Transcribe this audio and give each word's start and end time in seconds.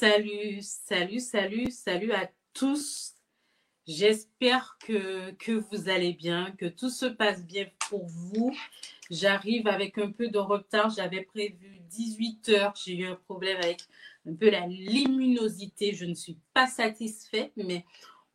Salut, 0.00 0.62
salut, 0.62 1.20
salut, 1.20 1.70
salut 1.70 2.12
à 2.12 2.30
tous. 2.54 3.12
J'espère 3.86 4.78
que, 4.80 5.58
vous 5.70 5.90
allez 5.90 6.14
bien, 6.14 6.52
que 6.52 6.64
tout 6.64 6.88
se 6.88 7.04
passe 7.04 7.44
bien 7.44 7.66
pour 7.90 8.06
vous. 8.06 8.56
J'arrive 9.10 9.68
avec 9.68 9.98
un 9.98 10.10
peu 10.10 10.28
de 10.28 10.38
retard. 10.38 10.88
J'avais 10.88 11.20
prévu 11.20 11.80
18 11.90 12.48
heures. 12.48 12.72
J'ai 12.82 12.96
eu 12.96 13.04
un 13.08 13.14
problème 13.14 13.58
avec 13.58 13.82
un 14.26 14.34
peu 14.34 14.48
la 14.48 14.66
luminosité. 14.66 15.92
Je 15.92 16.06
ne 16.06 16.14
suis 16.14 16.38
pas 16.54 16.66
satisfaite, 16.66 17.52
mais 17.56 17.84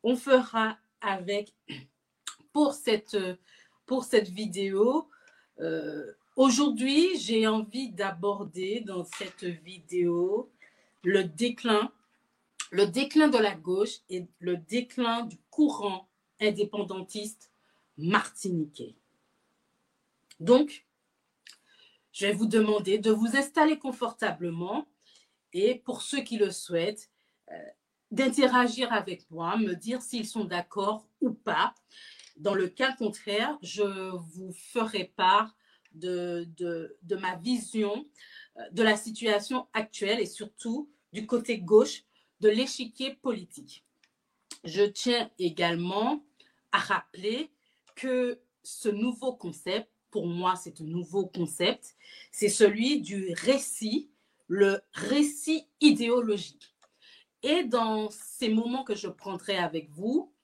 on 0.04 0.14
fera 0.14 0.78
avec 1.00 1.52
pour 2.52 2.74
cette, 2.74 3.18
pour 3.86 4.04
cette 4.04 4.28
vidéo. 4.28 5.08
Euh, 5.58 6.12
Aujourd'hui, 6.36 7.18
j'ai 7.18 7.46
envie 7.46 7.90
d'aborder 7.92 8.82
dans 8.82 9.04
cette 9.04 9.44
vidéo 9.44 10.52
le 11.06 11.22
déclin, 11.22 11.92
le 12.72 12.88
déclin 12.88 13.28
de 13.28 13.38
la 13.38 13.54
gauche 13.54 14.00
et 14.08 14.26
le 14.40 14.56
déclin 14.56 15.22
du 15.22 15.38
courant 15.50 16.08
indépendantiste 16.40 17.52
martiniquais. 17.96 18.96
Donc, 20.40 20.84
je 22.10 22.26
vais 22.26 22.32
vous 22.32 22.46
demander 22.46 22.98
de 22.98 23.12
vous 23.12 23.36
installer 23.36 23.78
confortablement 23.78 24.88
et 25.52 25.76
pour 25.76 26.02
ceux 26.02 26.22
qui 26.22 26.38
le 26.38 26.50
souhaitent, 26.50 27.08
euh, 27.52 27.54
d'interagir 28.10 28.92
avec 28.92 29.30
moi, 29.30 29.56
me 29.58 29.74
dire 29.74 30.02
s'ils 30.02 30.26
sont 30.26 30.44
d'accord 30.44 31.06
ou 31.20 31.30
pas. 31.30 31.72
Dans 32.36 32.54
le 32.54 32.66
cas 32.66 32.96
contraire, 32.96 33.56
je 33.62 34.10
vous 34.10 34.52
ferai 34.52 35.12
part 35.16 35.56
de, 35.92 36.48
de, 36.56 37.16
ma 37.16 37.36
vision 37.36 38.08
euh, 38.56 38.62
de 38.72 38.82
la 38.82 38.96
situation 38.96 39.68
actuelle 39.72 40.18
et 40.18 40.26
surtout 40.26 40.90
du 41.16 41.26
côté 41.26 41.56
gauche 41.58 42.04
de 42.40 42.50
l'échiquier 42.50 43.14
politique. 43.14 43.86
Je 44.64 44.82
tiens 44.82 45.30
également 45.38 46.22
à 46.72 46.78
rappeler 46.78 47.50
que 47.94 48.38
ce 48.62 48.90
nouveau 48.90 49.32
concept, 49.32 49.88
pour 50.10 50.26
moi 50.26 50.56
c'est 50.56 50.78
un 50.82 50.84
nouveau 50.84 51.24
concept, 51.24 51.96
c'est 52.32 52.50
celui 52.50 53.00
du 53.00 53.32
récit, 53.32 54.10
le 54.46 54.82
récit 54.92 55.66
idéologique. 55.80 56.74
Et 57.42 57.64
dans 57.64 58.10
ces 58.10 58.50
moments 58.50 58.84
que 58.84 58.94
je 58.94 59.08
prendrai 59.08 59.56
avec 59.56 59.88
vous, 59.88 60.34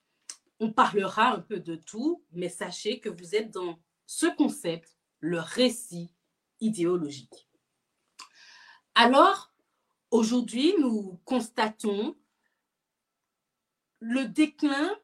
on 0.59 0.71
parlera 0.71 1.35
un 1.35 1.39
peu 1.39 1.59
de 1.59 1.75
tout, 1.75 2.23
mais 2.31 2.49
sachez 2.49 2.99
que 2.99 3.09
vous 3.09 3.35
êtes 3.35 3.51
dans 3.51 3.77
ce 4.07 4.25
concept 4.25 4.97
le 5.19 5.39
récit 5.39 6.09
idéologique. 6.61 7.47
Alors, 8.95 9.52
aujourd'hui, 10.13 10.75
nous 10.79 11.19
constatons 11.25 12.15
le 13.99 14.25
déclin 14.25 14.95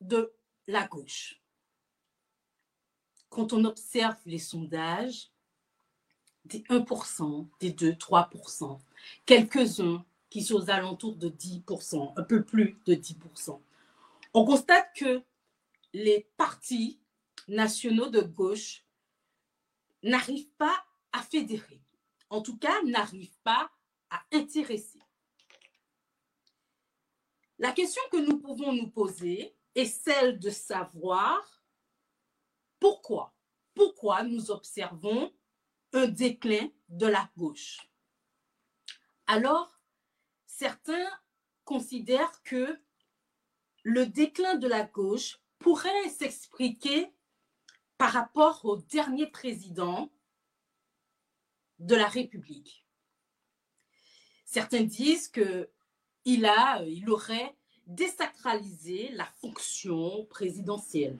de 0.00 0.34
la 0.66 0.86
gauche. 0.88 1.40
Quand 3.28 3.52
on 3.52 3.64
observe 3.64 4.16
les 4.26 4.40
sondages, 4.40 5.30
des 6.44 6.60
1%, 6.62 7.46
des 7.60 7.70
2, 7.70 7.92
3%, 7.92 8.80
quelques-uns 9.24 10.04
qui 10.30 10.42
sont 10.42 10.56
aux 10.56 10.70
alentours 10.70 11.16
de 11.16 11.28
10%, 11.28 12.12
un 12.16 12.22
peu 12.24 12.42
plus 12.42 12.76
de 12.86 12.94
10%, 12.94 13.60
on 14.34 14.44
constate 14.44 14.92
que 14.96 15.22
les 15.92 16.28
partis 16.36 16.98
nationaux 17.46 18.08
de 18.08 18.20
gauche 18.20 18.84
n'arrive 20.02 20.48
pas 20.58 20.84
à 21.12 21.22
fédérer. 21.22 21.80
En 22.30 22.42
tout 22.42 22.56
cas, 22.56 22.82
n'arrive 22.82 23.30
pas 23.44 23.70
à 24.14 24.22
intéresser. 24.32 25.00
La 27.58 27.72
question 27.72 28.02
que 28.12 28.18
nous 28.18 28.38
pouvons 28.38 28.72
nous 28.72 28.90
poser 28.90 29.56
est 29.74 29.86
celle 29.86 30.38
de 30.38 30.50
savoir 30.50 31.64
pourquoi, 32.78 33.34
pourquoi 33.74 34.22
nous 34.22 34.50
observons 34.50 35.32
un 35.92 36.06
déclin 36.06 36.68
de 36.88 37.06
la 37.06 37.28
gauche. 37.36 37.80
Alors, 39.26 39.80
certains 40.46 41.08
considèrent 41.64 42.42
que 42.42 42.80
le 43.82 44.06
déclin 44.06 44.56
de 44.56 44.68
la 44.68 44.84
gauche 44.84 45.40
pourrait 45.58 46.08
s'expliquer 46.08 47.12
par 47.98 48.12
rapport 48.12 48.64
au 48.64 48.76
dernier 48.76 49.26
président 49.26 50.12
de 51.78 51.94
la 51.96 52.06
République. 52.06 52.83
Certains 54.54 54.84
disent 54.84 55.26
que 55.26 55.68
il 56.24 56.46
a, 56.46 56.80
il 56.84 57.10
aurait 57.10 57.56
désacralisé 57.88 59.08
la 59.14 59.24
fonction 59.40 60.26
présidentielle. 60.26 61.18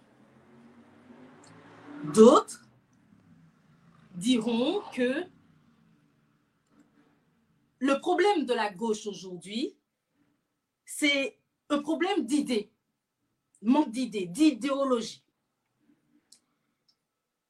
D'autres 2.14 2.68
diront 4.14 4.82
que 4.94 5.24
le 7.80 7.98
problème 7.98 8.46
de 8.46 8.54
la 8.54 8.72
gauche 8.72 9.08
aujourd'hui, 9.08 9.76
c'est 10.84 11.36
un 11.70 11.82
problème 11.82 12.24
d'idées, 12.24 12.70
manque 13.62 13.90
d'idées, 13.90 14.26
d'idéologie. 14.26 15.24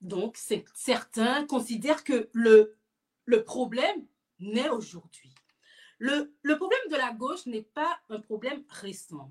Donc, 0.00 0.39
certains 0.73 1.47
considèrent 1.47 2.05
que 2.05 2.31
le 2.33 3.44
problème 3.44 4.06
naît 4.39 4.71
aujourd'hui. 4.71 5.34
Le, 5.99 6.31
problème 6.56 6.88
de 6.91 6.97
la 6.97 7.12
gauche 7.12 7.47
n'est 7.47 7.62
pas 7.62 7.99
un 8.10 8.21
problème 8.21 8.65
récent. 8.69 9.31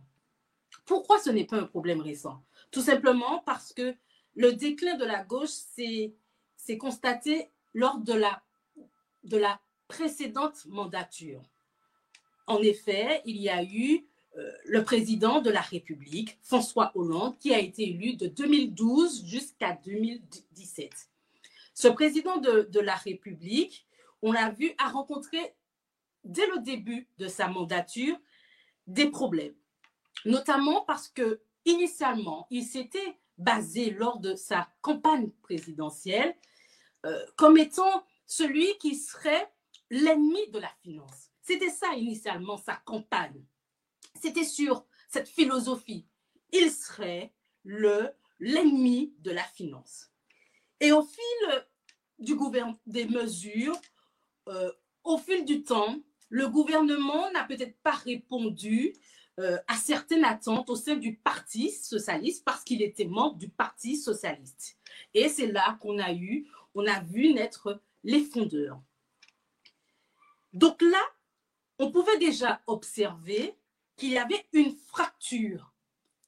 Pourquoi 0.85 1.19
ce 1.19 1.29
n'est 1.29 1.45
pas 1.45 1.57
un 1.57 1.65
problème 1.65 2.01
récent? 2.01 2.43
Tout 2.71 2.81
simplement 2.81 3.39
parce 3.39 3.73
que 3.73 3.95
le 4.35 4.53
déclin 4.53 4.95
de 4.95 5.05
la 5.05 5.23
gauche 5.23 5.49
s'est 5.49 6.77
constaté 6.77 7.49
lors 7.73 7.97
de 7.99 8.13
la, 8.13 8.41
de 9.23 9.37
la 9.37 9.59
précédente 9.87 10.65
mandature. 10.65 11.41
En 12.47 12.59
effet, 12.59 13.21
il 13.25 13.37
y 13.37 13.49
a 13.49 13.63
eu 13.63 14.05
euh, 14.37 14.51
le 14.65 14.83
président 14.83 15.41
de 15.41 15.49
la 15.49 15.61
République, 15.61 16.37
François 16.41 16.91
Hollande, 16.95 17.37
qui 17.37 17.53
a 17.53 17.59
été 17.59 17.89
élu 17.89 18.15
de 18.15 18.27
2012 18.27 19.25
jusqu'à 19.25 19.77
2017. 19.85 20.91
Ce 21.75 21.87
président 21.87 22.37
de, 22.37 22.67
de 22.71 22.79
la 22.79 22.95
République, 22.95 23.85
on 24.21 24.31
l'a 24.31 24.49
vu, 24.49 24.73
a 24.77 24.89
rencontré 24.89 25.53
dès 26.23 26.47
le 26.47 26.59
début 26.59 27.07
de 27.17 27.27
sa 27.27 27.47
mandature 27.47 28.17
des 28.87 29.09
problèmes, 29.09 29.55
notamment 30.25 30.81
parce 30.81 31.07
que 31.07 31.41
initialement, 31.65 32.47
il 32.49 32.63
s'était 32.63 33.19
basé 33.37 33.91
lors 33.91 34.19
de 34.19 34.35
sa 34.35 34.69
campagne 34.81 35.31
présidentielle 35.41 36.35
euh, 37.05 37.25
comme 37.35 37.57
étant 37.57 38.05
celui 38.25 38.77
qui 38.77 38.95
serait 38.95 39.51
l'ennemi 39.89 40.49
de 40.51 40.59
la 40.59 40.71
finance. 40.81 41.29
C'était 41.41 41.69
ça 41.69 41.93
initialement 41.95 42.57
sa 42.57 42.75
campagne 42.75 43.43
c'était 44.23 44.45
sur 44.45 44.85
cette 45.09 45.27
philosophie. 45.27 46.07
Il 46.51 46.71
serait 46.71 47.33
le 47.63 48.09
l'ennemi 48.39 49.13
de 49.19 49.31
la 49.31 49.43
finance. 49.43 50.09
Et 50.79 50.91
au 50.91 51.01
fil 51.03 51.65
du 52.19 52.35
gouvernement, 52.35 52.77
des 52.85 53.05
mesures, 53.05 53.79
euh, 54.49 54.71
au 55.03 55.17
fil 55.17 55.45
du 55.45 55.63
temps, 55.63 55.97
le 56.33 56.49
gouvernement 56.49 57.29
n'a 57.31 57.43
peut-être 57.43 57.77
pas 57.83 57.91
répondu 57.91 58.95
euh, 59.39 59.59
à 59.67 59.75
certaines 59.75 60.25
attentes 60.25 60.67
au 60.71 60.75
sein 60.75 60.95
du 60.95 61.15
Parti 61.15 61.69
socialiste 61.69 62.43
parce 62.43 62.63
qu'il 62.63 62.81
était 62.81 63.05
membre 63.05 63.37
du 63.37 63.49
Parti 63.49 63.95
socialiste. 63.95 64.79
Et 65.13 65.29
c'est 65.29 65.45
là 65.45 65.77
qu'on 65.79 65.99
a 65.99 66.11
eu, 66.11 66.47
on 66.73 66.87
a 66.87 67.01
vu 67.01 67.31
naître 67.35 67.79
les 68.03 68.23
fondeurs. 68.23 68.81
Donc 70.53 70.81
là, 70.81 71.03
on 71.77 71.91
pouvait 71.91 72.17
déjà 72.17 72.63
observer 72.65 73.55
qu'il 73.95 74.09
y 74.09 74.17
avait 74.17 74.47
une 74.53 74.75
fracture 74.75 75.71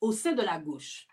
au 0.01 0.11
sein 0.11 0.33
de 0.33 0.43
la 0.43 0.59
gauche, 0.59 1.07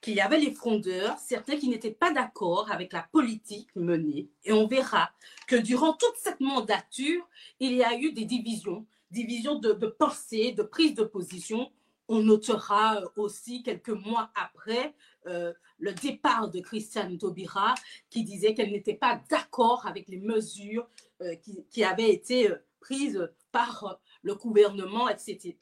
qu'il 0.00 0.14
y 0.14 0.20
avait 0.20 0.38
les 0.38 0.52
frondeurs, 0.52 1.18
certains 1.18 1.56
qui 1.56 1.68
n'étaient 1.68 1.90
pas 1.90 2.12
d'accord 2.12 2.70
avec 2.70 2.92
la 2.92 3.02
politique 3.02 3.68
menée. 3.74 4.30
Et 4.44 4.52
on 4.52 4.66
verra 4.66 5.10
que 5.46 5.56
durant 5.56 5.92
toute 5.92 6.16
cette 6.16 6.40
mandature, 6.40 7.28
il 7.58 7.72
y 7.72 7.82
a 7.82 7.98
eu 7.98 8.12
des 8.12 8.24
divisions, 8.24 8.86
divisions 9.10 9.58
de, 9.58 9.72
pensée, 9.86 10.52
de 10.52 10.62
prise 10.62 10.94
de 10.94 11.04
position. 11.04 11.72
On 12.08 12.22
notera 12.22 13.02
aussi 13.16 13.62
quelques 13.62 13.88
mois 13.88 14.30
après 14.34 14.94
euh, 15.26 15.52
le 15.78 15.92
départ 15.92 16.48
de 16.48 16.60
Christiane 16.60 17.18
Taubira 17.18 17.74
qui 18.08 18.22
disait 18.22 18.54
qu'elle 18.54 18.70
n'était 18.70 18.94
pas 18.94 19.20
d'accord 19.28 19.86
avec 19.86 20.08
les 20.08 20.18
mesures 20.18 20.88
euh, 21.20 21.34
qui, 21.70 21.84
avaient 21.84 22.10
été 22.10 22.50
euh, 22.50 22.56
prises 22.80 23.28
par 23.52 24.00
le 24.22 24.34
gouvernement, 24.36 25.08
etc. 25.08 25.56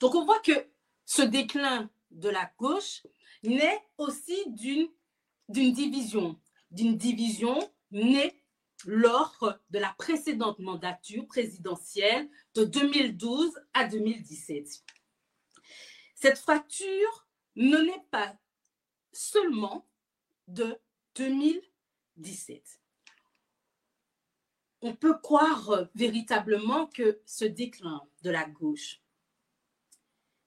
Donc 0.00 0.14
on 0.14 0.24
voit 0.24 0.40
que 0.40 0.52
ce 1.06 1.22
déclin 1.22 1.88
de 2.10 2.28
la 2.28 2.50
gauche 2.58 3.06
naît 3.42 3.82
aussi 3.98 4.44
d'une 4.48 4.88
division, 5.48 6.40
d'une 6.70 6.96
division 6.96 7.58
née 7.90 8.42
lors 8.86 9.58
de 9.70 9.78
la 9.78 9.94
précédente 9.98 10.58
mandature 10.58 11.26
présidentielle 11.26 12.28
de 12.54 12.64
2012 12.64 13.52
à 13.74 13.86
2017. 13.86 14.84
Cette 16.14 16.38
fracture 16.38 17.28
ne 17.56 17.78
n'est 17.78 18.06
pas 18.10 18.36
seulement 19.12 19.88
de 20.48 20.78
2017. 21.16 22.80
On 24.82 24.94
peut 24.94 25.18
croire 25.18 25.88
véritablement 25.94 26.86
que 26.86 27.20
ce 27.26 27.44
déclin 27.44 28.00
de 28.22 28.30
la 28.30 28.44
gauche 28.44 29.02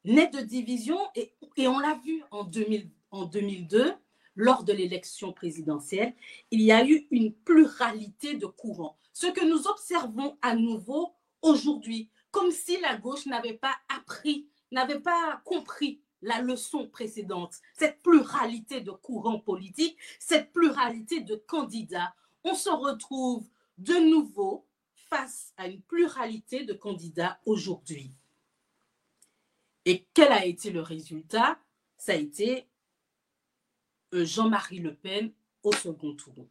naît 0.06 0.30
de 0.30 0.40
division 0.40 0.98
et, 1.16 1.34
on 1.68 1.80
l'a 1.80 2.00
vu 2.04 2.24
en, 2.32 2.44
2000, 2.44 2.90
en 3.12 3.26
2002 3.26 3.94
lors 4.36 4.64
de 4.64 4.74
l'élection 4.74 5.32
présidentielle, 5.32 6.14
il 6.52 6.62
y 6.62 6.72
a 6.72 6.86
eu 6.86 7.08
une 7.12 7.34
pluralité 7.34 8.36
de 8.36 8.48
courants. 8.48 8.98
Ce 9.14 9.28
que 9.28 9.46
nous 9.46 9.68
observons 9.68 10.38
à 10.42 10.56
nouveau 10.56 11.14
aujourd'hui, 11.42 12.10
comme 12.32 12.52
si 12.52 12.80
la 12.80 12.98
gauche 12.98 13.28
n'avait 13.28 13.54
pas 13.54 13.76
appris, 13.96 14.48
n'avait 14.72 15.00
pas 15.00 15.42
compris 15.46 16.02
la 16.24 16.42
leçon 16.42 16.88
précédente, 16.88 17.56
cette 17.78 18.02
pluralité 18.02 18.82
de 18.82 18.92
courants 18.92 19.40
politiques, 19.40 19.98
cette 20.20 20.52
pluralité 20.52 21.20
de 21.20 21.36
candidats. 21.36 22.16
On 22.44 22.56
se 22.56 22.70
retrouve 22.70 23.46
de 23.78 23.94
nouveau 23.94 24.66
face 25.10 25.54
à 25.58 25.68
une 25.68 25.82
pluralité 25.82 26.64
de 26.64 26.74
candidats 26.74 27.40
aujourd'hui. 27.46 28.12
Et 29.86 30.06
quel 30.14 30.32
a 30.32 30.46
été 30.46 30.72
le 30.72 30.82
résultat? 30.82 31.60
Ça 31.98 32.14
a 32.14 32.16
été 32.16 32.68
euh, 34.14 34.26
Jean-Marie 34.26 34.80
Le 34.80 34.96
Pen 34.96 35.34
au 35.64 35.74
second 35.74 36.16
tour. 36.16 36.48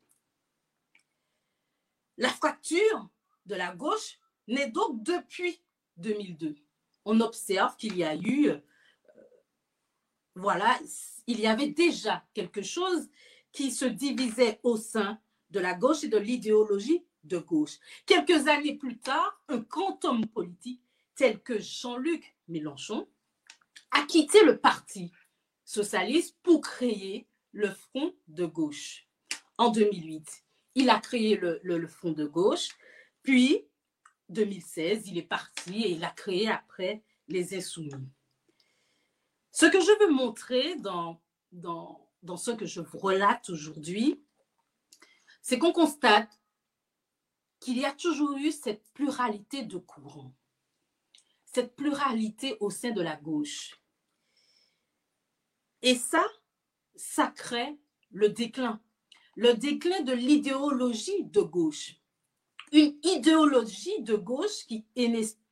La 2.19 2.29
fracture 2.29 3.08
de 3.46 3.55
la 3.55 3.75
gauche 3.75 4.19
naît 4.49 4.70
donc 4.70 5.02
depuis 5.02 5.61
2002. 5.96 6.56
On 7.05 7.20
observe 7.20 7.76
qu'il 7.76 7.96
y 7.96 8.05
a 8.05 8.14
eu, 8.14 8.49
euh, 8.49 8.61
voilà, 10.34 10.79
il 11.26 11.40
y 11.40 11.46
avait 11.46 11.70
déjà 11.70 12.25
quelque 12.34 12.62
chose 12.62 13.08
qui 13.50 13.70
se 13.70 13.84
divisait 13.84 14.61
au 14.62 14.76
sein 14.76 15.20
de 15.50 15.61
la 15.61 15.75
gauche 15.75 16.05
et 16.05 16.08
de 16.08 16.19
l'idéologie 16.19 17.05
de 17.25 17.38
gauche. 17.38 17.79
Quelques 18.06 18.49
années 18.49 18.76
plus 18.76 18.99
tard, 18.99 19.43
un 19.49 19.58
grand 19.58 20.05
homme 20.05 20.26
politique 20.26 20.82
tel 21.14 21.43
que 21.43 21.58
Jean-Luc 21.58 22.34
Mélenchon 22.49 23.08
a 23.93 24.03
quitté 24.03 24.44
le 24.44 24.59
parti 24.59 25.12
socialiste 25.65 26.37
pour 26.43 26.61
créer 26.61 27.29
le 27.53 27.71
Front 27.71 28.15
de 28.29 28.47
gauche 28.47 29.06
en 29.59 29.71
2008. 29.71 30.44
Il 30.75 30.91
a 30.91 30.99
créé 30.99 31.37
le, 31.37 31.87
Front 31.87 32.12
de 32.12 32.27
gauche, 32.27 32.71
puis 33.23 33.67
2016, 34.31 35.09
il 35.09 35.19
est 35.19 35.23
parti 35.23 35.83
et 35.83 35.91
il 35.93 36.05
a 36.05 36.11
créé 36.11 36.49
après 36.49 37.03
les 37.29 37.55
Insoumis. 37.55 38.09
Ce 39.50 39.67
que 39.67 39.81
je 39.81 39.99
veux 40.00 40.12
montrer 40.12 40.77
dans, 40.77 41.21
dans, 41.53 42.11
dans 42.23 42.39
ce 42.39 42.50
que 42.50 42.65
je 42.65 42.81
vous 42.81 42.99
relate 42.99 43.50
aujourd'hui, 43.50 44.23
c'est 45.43 45.59
qu'on 45.59 45.73
constate 45.73 46.31
qu'il 47.61 47.79
y 47.79 47.85
a 47.85 47.93
toujours 47.93 48.37
eu 48.39 48.50
cette 48.50 48.85
pluralité 48.93 49.62
de 49.62 49.77
courants, 49.77 50.35
cette 51.44 51.77
pluralité 51.77 52.56
au 52.61 52.71
sein 52.71 52.91
de 52.91 53.03
la 53.03 53.17
gauche. 53.17 53.81
Et 55.82 55.96
ça, 55.96 56.25
ça 56.94 57.26
crée 57.29 57.76
le 58.11 58.29
déclin, 58.29 58.81
le 59.37 59.55
déclin 59.55 60.00
de 60.02 60.12
l'idéologie 60.12 61.25
de 61.25 61.40
gauche. 61.40 61.96
Une 62.73 62.96
idéologie 63.02 64.02
de 64.02 64.14
gauche 64.14 64.67
qui 64.67 64.87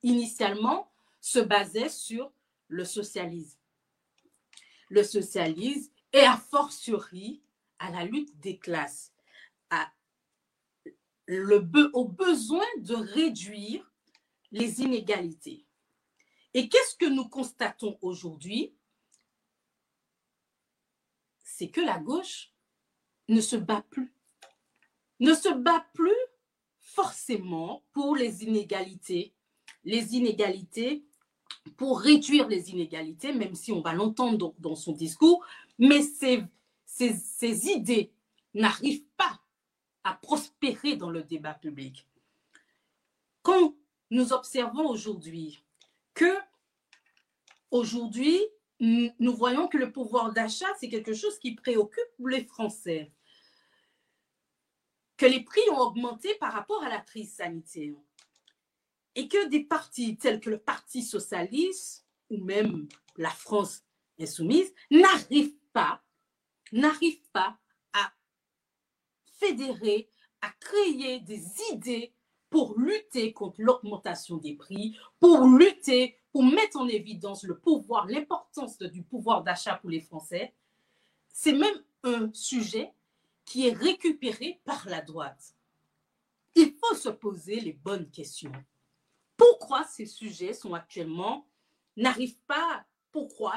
initialement 0.03 0.91
se 1.21 1.39
basait 1.39 1.89
sur 1.89 2.33
le 2.69 2.85
socialisme. 2.85 3.59
Le 4.89 5.03
socialisme 5.03 5.91
et 6.13 6.21
a 6.21 6.37
fortiori 6.37 7.43
à 7.79 7.91
la 7.91 8.05
lutte 8.05 8.39
des 8.41 8.59
classes, 8.59 9.13
au 11.93 12.05
besoin 12.05 12.67
de 12.79 12.95
réduire 12.95 13.93
les 14.51 14.81
inégalités. 14.81 15.67
Et 16.55 16.69
qu'est-ce 16.69 16.97
que 16.97 17.07
nous 17.07 17.29
constatons 17.29 17.99
aujourd'hui? 18.03 18.75
C'est 21.61 21.69
que 21.69 21.83
la 21.83 21.99
gauche 21.99 22.55
ne 23.29 23.43
se 23.43 23.55
bat 23.55 23.85
plus. 23.91 24.15
Ne 25.19 25.35
se 25.35 25.53
bat 25.53 25.85
plus 25.93 26.23
forcément 26.79 27.85
pour 27.93 28.17
les 28.17 28.45
inégalités. 28.45 29.35
Les 29.85 30.17
inégalités, 30.17 31.05
pour 31.77 32.01
réduire 32.01 32.49
les 32.49 32.71
inégalités, 32.71 33.35
même 33.35 33.55
si 33.55 33.73
on 33.73 33.83
va 33.83 33.93
l'entendre 33.93 34.55
dans, 34.59 34.75
son 34.75 34.93
discours, 34.93 35.45
mais 35.79 36.01
ces, 36.01 36.45
ces 36.87 37.69
idées 37.69 38.11
n'arrivent 38.55 39.05
pas 39.19 39.39
à 40.03 40.15
prospérer 40.15 40.97
dans 40.97 41.11
le 41.11 41.23
débat 41.25 41.53
public. 41.53 42.07
Quand 43.43 43.75
nous 44.11 44.33
observons 44.33 44.89
aujourd'hui 44.89 45.63
que 46.15 46.39
aujourd'hui, 47.71 48.41
nous 48.81 49.37
voyons 49.37 49.69
que 49.69 49.77
le 49.77 49.93
pouvoir 49.93 50.33
d'achat, 50.33 50.73
c'est 50.79 50.89
quelque 50.89 51.15
chose 51.15 51.39
qui 51.39 51.55
préoccupe 51.55 52.03
les 52.27 52.45
Français. 52.45 53.13
Que 55.19 55.27
les 55.27 55.45
prix 55.45 55.61
ont 55.73 55.81
augmenté 55.81 56.35
par 56.37 56.53
rapport 56.53 56.83
à 56.83 56.89
la 56.89 57.01
crise 57.01 57.35
sanitaire. 57.35 57.95
Et 59.15 59.29
que 59.29 59.49
des 59.49 59.65
partis 59.65 60.17
tels 60.17 60.41
que 60.41 60.49
le 60.49 60.59
Parti 60.59 61.03
socialiste 61.03 62.07
ou 62.31 62.39
même 62.39 62.89
la 63.17 63.31
France 63.31 63.83
insoumise 64.19 64.73
n'arrivent 64.91 65.59
pas, 65.73 66.03
n'arrivent 66.73 67.29
pas 67.33 67.59
à 67.93 68.13
fédérer, 69.39 70.11
à 70.41 70.51
créer 70.61 71.21
des 71.21 71.45
idées 71.73 72.15
pour 72.49 72.79
lutter 72.79 73.33
contre 73.33 73.61
l'augmentation 73.61 74.37
des 74.39 74.55
prix, 74.55 74.99
pour 75.19 75.47
lutter 75.47 76.20
pour 76.33 76.45
mettre 76.45 76.79
en 76.79 76.89
évidence 76.89 77.43
le 77.43 77.59
pouvoir, 77.59 78.07
l'importance 78.07 78.79
du 78.79 79.03
pouvoir 79.03 79.43
d'achat 79.43 79.77
pour 79.77 79.91
les 79.91 80.01
Français, 80.01 80.55
c'est 81.33 81.53
même 81.53 81.83
un 82.05 82.31
sujet 82.33 82.93
qui 83.45 83.67
est 83.67 83.73
récupéré 83.73 84.61
par 84.65 84.89
la 84.89 85.01
droite. 85.01 85.55
Il 86.55 86.73
faut 86.75 86.95
se 86.95 87.09
poser 87.09 87.61
les 87.61 87.73
bonnes 87.73 88.11
questions. 88.11 88.53
Pourquoi 89.37 89.85
ces 89.85 90.07
sujets 90.07 90.53
sont 90.53 90.75
actuellement, 90.75 91.49
n'arrivent 91.97 92.39
pas, 92.47 92.85
pourquoi 93.11 93.55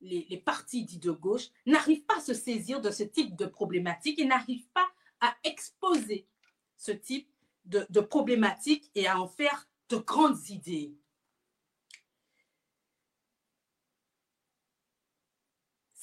les, 0.00 0.42
partis 0.44 0.84
dits 0.84 0.98
de 0.98 1.10
gauche 1.10 1.48
n'arrivent 1.64 2.04
pas 2.04 2.18
à 2.18 2.20
se 2.20 2.34
saisir 2.34 2.80
de 2.80 2.90
ce 2.90 3.02
type 3.02 3.36
de 3.36 3.46
problématique 3.46 4.18
et 4.18 4.24
n'arrivent 4.24 4.68
pas 4.72 4.88
à 5.20 5.34
exposer 5.44 6.26
ce 6.76 6.92
type 6.92 7.28
de, 7.64 7.86
de 7.90 8.00
problématique 8.00 8.90
et 8.94 9.06
à 9.06 9.20
en 9.20 9.26
faire 9.26 9.68
de 9.88 9.96
grandes 9.96 10.48
idées? 10.48 10.94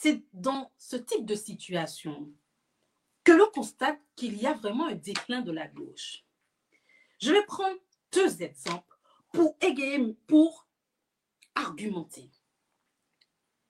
C'est 0.04 0.22
dans 0.34 0.70
ce 0.78 0.98
type 0.98 1.26
de 1.26 1.34
situation 1.34 2.30
que 3.24 3.32
l'on 3.32 3.50
constate 3.52 4.02
qu'il 4.18 4.36
y 4.36 4.46
a 4.46 4.52
vraiment 4.52 4.88
un 4.88 4.96
déclin 4.96 5.40
de 5.40 5.54
la 5.54 5.66
gauche. 5.66 6.26
Je 7.22 7.32
vais 7.32 7.46
prendre 7.46 7.80
deux 8.12 8.42
exemples 8.42 8.98
pour 9.32 9.56
égayer, 9.62 10.14
pour 10.28 10.68
argumenter. 11.56 12.30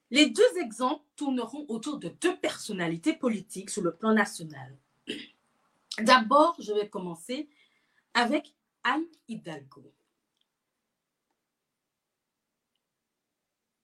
Les 0.09 0.27
deux 0.27 0.57
exemples 0.59 1.05
tourneront 1.15 1.67
autour 1.69 1.99
de 1.99 2.09
deux 2.09 2.35
personnalités 2.39 3.13
politiques 3.13 3.69
sur 3.69 3.83
le 3.83 3.95
plan 3.95 4.15
national. 4.15 4.75
D'abord, 5.99 6.55
je 6.57 6.73
vais 6.73 6.89
commencer 6.89 7.47
avec 8.15 8.55
Anne 8.83 9.05
Hidalgo. 9.27 9.93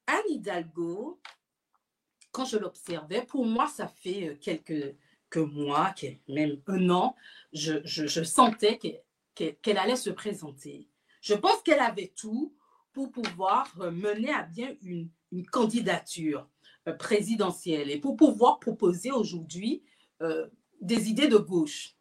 Anne 0.07 0.29
Hidalgo 0.29 1.21
quand 2.31 2.45
je 2.45 2.57
l'observais, 2.57 3.25
pour 3.25 3.45
moi, 3.45 3.67
ça 3.67 3.87
fait 3.87 4.29
euh, 4.29 4.35
quelques, 4.39 4.95
mois, 5.35 5.93
même 6.27 6.59
un 6.67 6.89
an, 6.89 7.15
je, 7.53 8.23
sentais 8.23 8.79
qu'elle 9.35 9.77
allait 9.77 9.95
se 9.95 10.09
présenter. 10.09 10.89
Je 11.21 11.35
pense 11.35 11.61
qu'elle 11.61 11.79
avait 11.79 12.13
tout 12.15 12.55
pour 12.93 13.11
pouvoir 13.11 13.71
euh, 13.79 13.91
mener 13.91 14.31
à 14.31 14.43
bien 14.43 14.75
une, 14.81 15.09
candidature 15.51 16.49
euh, 16.87 16.93
présidentielle 16.93 17.91
et 17.91 17.99
pour 17.99 18.15
pouvoir 18.15 18.59
proposer 18.59 19.11
aujourd'hui 19.11 19.83
des 20.81 21.09
idées 21.09 21.29
de 21.29 21.37
gauche. 21.37 21.95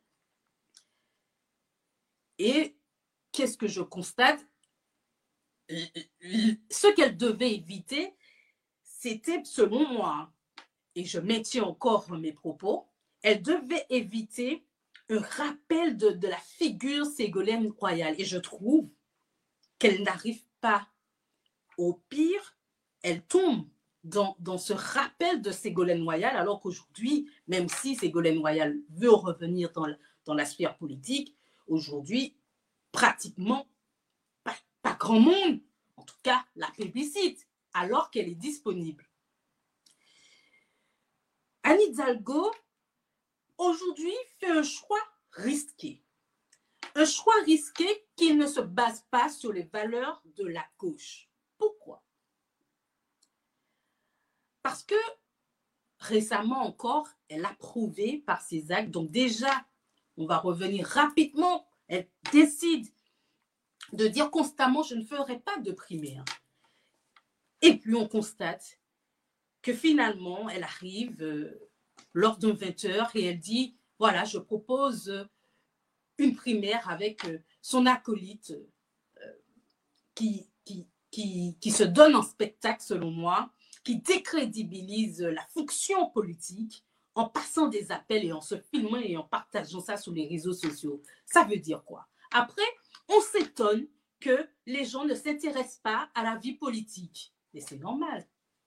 Et 2.38 2.76
qu'est-ce 3.30 3.56
que 3.56 3.68
je 3.68 3.82
constate? 3.82 4.44
Ce 5.68 6.94
qu'elle 6.94 7.16
devait 7.16 7.54
éviter, 7.54 8.12
c'était 8.98 9.44
selon 9.44 9.86
moi, 9.92 10.32
et 10.96 11.04
je 11.04 11.20
maintiens 11.20 11.62
encore 11.62 12.10
mes 12.10 12.32
propos, 12.32 12.88
elle 13.22 13.42
devait 13.42 13.86
éviter 13.90 14.66
un 15.08 15.20
rappel 15.20 15.96
de, 15.96 16.26
la 16.26 16.36
figure 16.38 17.06
Ségolène 17.06 17.72
Royal. 17.78 18.16
Et 18.18 18.24
je 18.24 18.38
trouve 18.38 18.88
qu'elle 19.78 20.02
n'arrive 20.02 20.42
pas 20.60 20.88
au 21.76 22.02
pire, 22.08 22.56
elle 23.02 23.22
tombe 23.22 23.68
dans, 24.02 24.34
ce 24.58 24.72
rappel 24.72 25.42
de 25.42 25.52
Ségolène 25.52 26.02
Royal, 26.02 26.36
alors 26.36 26.60
qu'aujourd'hui, 26.60 27.30
même 27.46 27.68
si 27.68 27.94
Ségolène 27.94 28.38
Royal 28.38 28.76
veut 28.90 29.12
revenir 29.12 29.70
dans, 29.70 29.86
dans 30.24 30.34
la 30.34 30.44
sphère 30.44 30.76
politique, 30.76 31.36
aujourd'hui, 31.68 32.36
pratiquement 32.90 33.68
pas, 34.42 34.56
pas, 34.82 34.94
grand 34.94 35.20
monde, 35.20 35.60
en 35.96 36.02
tout 36.02 36.18
cas, 36.24 36.44
la 36.56 36.66
plébiscite, 36.72 37.47
alors 37.74 38.10
qu'elle 38.10 38.28
est 38.28 38.34
disponible. 38.34 39.08
Anne 41.62 41.80
Hidalgo, 41.80 42.50
aujourd'hui, 43.58 44.14
fait 44.38 44.50
un 44.50 44.62
choix 44.62 45.02
risqué. 45.32 46.02
Un 46.94 47.04
choix 47.04 47.34
risqué 47.44 47.86
qui 48.16 48.34
ne 48.34 48.46
se 48.46 48.60
base 48.60 49.04
pas 49.10 49.28
sur 49.28 49.52
les 49.52 49.64
valeurs 49.64 50.22
de 50.36 50.44
la 50.44 50.64
gauche. 50.78 51.28
Pourquoi? 51.58 52.02
Parce 54.62 54.82
que 54.82 54.94
récemment 55.98 56.62
encore, 56.62 57.08
elle 57.28 57.44
a 57.44 57.54
prouvé 57.54 58.18
par 58.18 58.40
ses 58.42 58.72
actes, 58.72 58.90
donc 58.90 59.10
déjà, 59.10 59.66
on 60.16 60.26
va 60.26 60.38
revenir 60.38 60.86
rapidement, 60.86 61.66
elle 61.88 62.08
décide 62.32 62.88
de 63.92 64.06
dire 64.06 64.30
constamment, 64.30 64.82
je 64.82 64.94
ne 64.94 65.04
ferai 65.04 65.38
pas 65.38 65.58
de 65.58 65.72
primaire. 65.72 66.24
Et 67.62 67.76
puis 67.76 67.94
on 67.94 68.08
constate 68.08 68.78
que 69.62 69.72
finalement, 69.72 70.48
elle 70.48 70.64
arrive 70.64 71.22
euh, 71.22 71.70
lors 72.12 72.38
d'un 72.38 72.52
20 72.52 72.84
heures 72.86 73.10
et 73.14 73.24
elle 73.24 73.40
dit, 73.40 73.76
voilà, 73.98 74.24
je 74.24 74.38
propose 74.38 75.10
euh, 75.10 75.24
une 76.18 76.34
primaire 76.34 76.88
avec 76.88 77.24
euh, 77.24 77.38
son 77.60 77.86
acolyte 77.86 78.54
qui, 80.14 80.50
qui, 80.64 80.88
qui, 81.10 81.56
qui 81.60 81.70
se 81.70 81.84
donne 81.84 82.16
en 82.16 82.22
spectacle, 82.22 82.82
selon 82.82 83.10
moi, 83.10 83.52
qui 83.84 83.98
décrédibilise 84.00 85.20
la 85.22 85.46
fonction 85.46 86.10
politique 86.10 86.84
en 87.14 87.28
passant 87.28 87.68
des 87.68 87.90
appels 87.90 88.24
et 88.24 88.32
en 88.32 88.40
se 88.40 88.56
filmant 88.70 88.98
et 88.98 89.16
en 89.16 89.24
partageant 89.24 89.80
ça 89.80 89.96
sur 89.96 90.12
les 90.12 90.26
réseaux 90.26 90.52
sociaux. 90.52 91.02
Ça 91.26 91.44
veut 91.44 91.56
dire 91.56 91.84
quoi? 91.84 92.06
Après, 92.30 92.62
on 93.08 93.20
s'étonne 93.20 93.88
que 94.20 94.48
les 94.66 94.84
gens 94.84 95.04
ne 95.04 95.14
s'intéressent 95.14 95.80
pas 95.82 96.10
à 96.14 96.22
la 96.22 96.36
vie 96.36 96.54
politique. 96.54 97.32
Et 97.58 97.60
c'est 97.60 97.78
normal. 97.78 98.24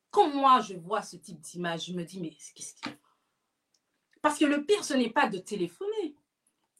Quand 0.09 0.29
moi, 0.33 0.59
je 0.59 0.73
vois 0.73 1.01
ce 1.01 1.15
type 1.15 1.39
d'image, 1.39 1.85
je 1.85 1.93
me 1.93 2.03
dis, 2.03 2.19
mais 2.19 2.31
qu'est-ce 2.31 2.73
qui... 2.73 2.89
Parce 4.21 4.37
que 4.37 4.43
le 4.43 4.65
pire, 4.65 4.83
ce 4.83 4.93
n'est 4.93 5.09
pas 5.09 5.29
de 5.29 5.37
téléphoner. 5.37 6.13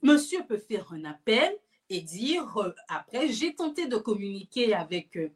Monsieur 0.04 0.44
peut 0.46 0.58
faire 0.58 0.92
un 0.92 1.06
appel 1.06 1.58
et 1.88 2.02
dire, 2.02 2.58
euh, 2.58 2.76
après, 2.90 3.30
j'ai 3.30 3.56
tenté 3.56 3.88
de 3.88 3.96
communiquer 3.96 4.74
avec 4.74 5.16
euh, 5.16 5.32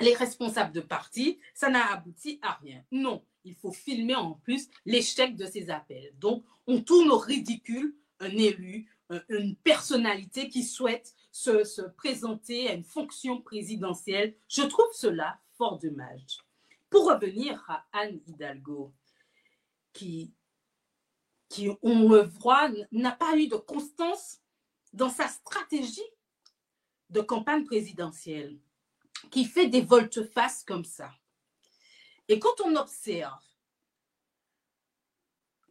les 0.00 0.14
responsables 0.14 0.72
de 0.72 0.80
parti, 0.80 1.38
ça 1.52 1.68
n'a 1.68 1.92
abouti 1.92 2.38
à 2.40 2.54
rien. 2.54 2.82
Non, 2.90 3.22
il 3.44 3.54
faut 3.54 3.72
filmer 3.72 4.14
en 4.14 4.32
plus 4.32 4.70
l'échec 4.86 5.36
de 5.36 5.44
ces 5.44 5.68
appels. 5.68 6.14
Donc, 6.18 6.46
on 6.66 6.80
tourne 6.80 7.10
au 7.10 7.18
ridicule 7.18 7.94
un 8.20 8.30
élu, 8.30 8.90
une 9.28 9.54
personnalité 9.56 10.48
qui 10.48 10.64
souhaite 10.64 11.14
se 11.30 11.82
présenter 11.90 12.68
à 12.68 12.72
une 12.72 12.84
fonction 12.84 13.42
présidentielle. 13.42 14.34
Je 14.48 14.62
trouve 14.62 14.90
cela 14.94 15.38
fort 15.56 15.78
dommage. 15.78 16.38
Pour 16.90 17.08
revenir 17.08 17.64
à 17.68 17.86
Anne 17.92 18.20
Hidalgo, 18.26 18.94
qui, 19.92 20.32
qui 21.48 21.68
on 21.82 22.08
le 22.08 22.22
voit, 22.22 22.70
n'a 22.92 23.12
pas 23.12 23.36
eu 23.36 23.48
de 23.48 23.56
constance 23.56 24.40
dans 24.92 25.10
sa 25.10 25.28
stratégie 25.28 26.00
de 27.10 27.20
campagne 27.20 27.64
présidentielle, 27.64 28.58
qui 29.30 29.44
fait 29.44 29.68
des 29.68 29.82
volte-face 29.82 30.64
comme 30.64 30.84
ça. 30.84 31.10
Et 32.28 32.38
quand 32.38 32.60
on 32.64 32.76
observe 32.76 33.42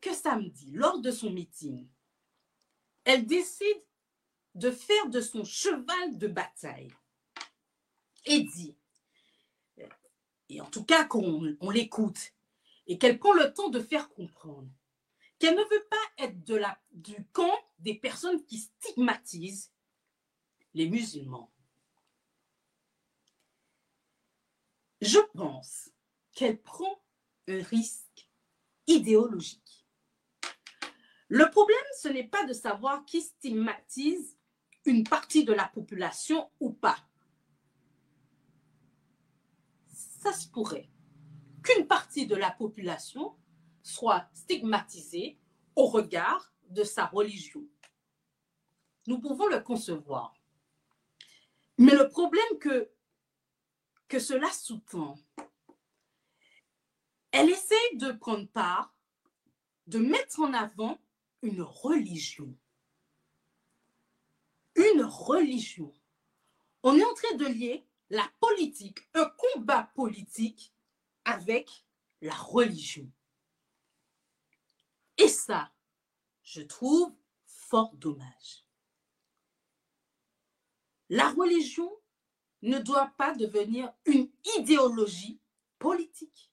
que 0.01 0.13
samedi, 0.13 0.71
lors 0.71 0.99
de 0.99 1.11
son 1.11 1.31
meeting, 1.31 1.87
elle 3.03 3.25
décide 3.25 3.83
de 4.53 4.71
faire 4.71 5.09
de 5.09 5.19
son 5.21 5.43
cheval 5.43 6.17
de 6.17 6.27
bataille 6.27 6.93
et 8.25 8.41
dit, 8.41 8.75
et 10.49 10.61
en 10.61 10.65
tout 10.65 10.83
cas 10.83 11.05
qu'on 11.05 11.55
on 11.59 11.69
l'écoute, 11.69 12.33
et 12.87 12.97
qu'elle 12.97 13.19
prend 13.19 13.33
le 13.33 13.53
temps 13.53 13.69
de 13.69 13.79
faire 13.79 14.09
comprendre 14.09 14.69
qu'elle 15.39 15.55
ne 15.55 15.63
veut 15.63 15.87
pas 15.89 16.23
être 16.23 16.43
de 16.43 16.61
du 16.91 17.25
camp 17.33 17.53
des 17.79 17.95
personnes 17.95 18.43
qui 18.45 18.59
stigmatisent 18.59 19.71
les 20.73 20.87
musulmans. 20.87 21.51
Je 25.01 25.19
pense 25.33 25.89
qu'elle 26.33 26.61
prend 26.61 27.01
un 27.47 27.61
risque 27.63 28.29
idéologique. 28.87 29.85
Le 31.27 31.49
problème, 31.49 31.77
ce 32.01 32.07
n'est 32.07 32.27
pas 32.27 32.45
de 32.45 32.53
savoir 32.53 33.03
qui 33.05 33.21
stigmatise 33.21 34.37
une 34.85 35.03
partie 35.03 35.43
de 35.43 35.53
la 35.53 35.67
population 35.67 36.49
ou 36.59 36.71
pas. 36.71 36.97
Ça 40.25 40.33
se 40.33 40.47
pourrait 40.47 40.89
qu'une 41.61 41.85
partie 41.85 42.25
de 42.25 42.35
la 42.35 42.49
population 42.49 43.37
soit 43.83 44.27
stigmatisée 44.33 45.39
au 45.75 45.85
regard 45.85 46.51
de 46.69 46.83
sa 46.83 47.05
religion. 47.05 47.63
Nous 49.05 49.19
pouvons 49.19 49.45
le 49.45 49.59
concevoir. 49.59 50.33
Mais 51.77 51.93
le 51.93 52.09
problème 52.09 52.57
que, 52.59 52.89
que 54.07 54.17
cela 54.17 54.49
sous-tend, 54.49 55.15
elle 57.29 57.51
essaye 57.51 57.97
de 57.97 58.11
prendre 58.11 58.47
part, 58.47 58.95
de 59.85 59.99
mettre 59.99 60.39
en 60.39 60.53
avant 60.55 60.99
une 61.43 61.61
religion. 61.61 62.51
Une 64.75 65.03
religion. 65.03 65.93
On 66.81 66.97
est 66.97 67.05
en 67.05 67.13
train 67.13 67.35
de 67.35 67.45
lier 67.45 67.85
la 68.09 68.29
politique, 68.39 68.99
un 69.13 69.29
combat 69.37 69.91
politique 69.95 70.73
avec 71.23 71.85
la 72.21 72.35
religion. 72.35 73.09
Et 75.17 75.27
ça, 75.27 75.71
je 76.43 76.61
trouve 76.61 77.13
fort 77.45 77.95
dommage. 77.95 78.65
La 81.09 81.29
religion 81.31 81.91
ne 82.61 82.79
doit 82.79 83.13
pas 83.17 83.35
devenir 83.35 83.93
une 84.05 84.29
idéologie 84.57 85.39
politique. 85.79 86.51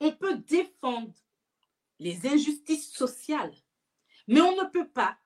On 0.00 0.12
peut 0.12 0.38
défendre 0.38 1.14
les 1.98 2.26
injustices 2.26 2.92
sociales, 2.92 3.54
mais 4.26 4.40
on 4.40 4.56
ne 4.56 4.68
peut 4.68 4.88
pas 4.88 5.18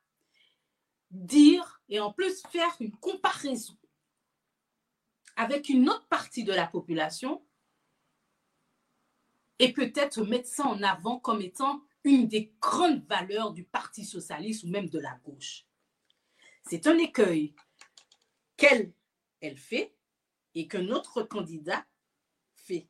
dire 1.11 1.83
et 1.89 2.01
en 2.01 2.13
plus 2.13 2.43
faire 2.49 2.77
une 2.81 2.95
comparaison 2.97 3.77
avec 5.37 5.69
une 5.69 5.89
autre 5.89 6.07
partie 6.09 6.45
de 6.45 6.53
la 6.53 6.67
population 6.67 7.47
et 9.59 9.73
peut-être 9.73 10.23
mettre 10.23 10.49
ça 10.49 10.65
en 10.67 10.83
avant 10.83 11.19
comme 11.19 11.41
étant 11.41 11.83
une 12.05 12.29
des 12.29 12.53
grandes 12.61 13.05
valeurs 13.07 13.53
du 13.53 13.65
Parti 13.65 14.05
socialiste 14.05 14.65
ou 14.65 14.69
même 14.69 14.89
de 14.89 14.99
la 14.99 15.19
gauche. 15.25 15.67
C'est 16.65 16.87
un 16.87 16.99
écueil 16.99 17.55
qu'elle 18.57 18.93
elle 19.41 19.59
fait 19.59 19.95
et 20.55 20.67
qu'un 20.67 20.89
autre 20.89 21.23
candidat 21.23 21.85
fait. 22.57 22.89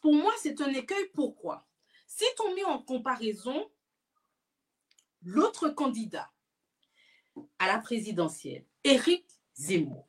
Pour 0.00 0.14
moi, 0.14 0.32
c'est 0.38 0.60
un 0.60 0.72
écueil. 0.72 1.08
Pourquoi? 1.14 1.66
Si 2.06 2.24
on 2.44 2.54
met 2.54 2.64
en 2.64 2.82
comparaison 2.82 3.70
l'autre 5.22 5.70
candidat 5.70 6.30
à 7.58 7.66
la 7.66 7.78
présidentielle, 7.78 8.66
Éric 8.84 9.26
Zemmour, 9.54 10.06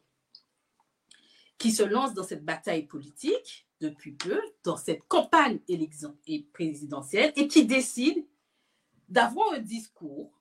qui 1.57 1.71
se 1.71 1.83
lance 1.83 2.13
dans 2.13 2.23
cette 2.23 2.45
bataille 2.45 2.85
politique, 2.85 3.67
depuis 3.79 4.13
peu 4.13 4.41
dans 4.63 4.77
cette 4.77 5.03
campagne 5.07 5.59
présidentielle 6.53 7.33
et 7.35 7.47
qui 7.47 7.65
décide 7.65 8.25
d'avoir 9.07 9.53
un 9.53 9.59
discours 9.59 10.33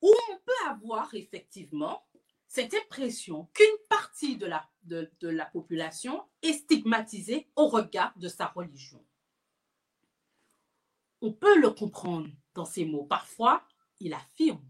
où 0.00 0.08
on 0.30 0.36
peut 0.38 0.68
avoir 0.68 1.12
effectivement 1.14 2.04
cette 2.48 2.74
impression 2.74 3.48
qu'une 3.54 3.66
partie 3.88 4.36
de 4.36 4.46
la, 4.46 4.68
de, 4.84 5.08
la 5.22 5.46
population 5.46 6.24
est 6.42 6.52
stigmatisée 6.52 7.48
au 7.54 7.68
regard 7.68 8.12
de 8.18 8.28
sa 8.28 8.46
religion. 8.46 9.04
On 11.20 11.32
peut 11.32 11.58
le 11.58 11.70
comprendre 11.70 12.28
dans 12.54 12.64
ces 12.64 12.84
mots. 12.84 13.04
Parfois, 13.04 13.62
il 14.00 14.14
affirme 14.14 14.64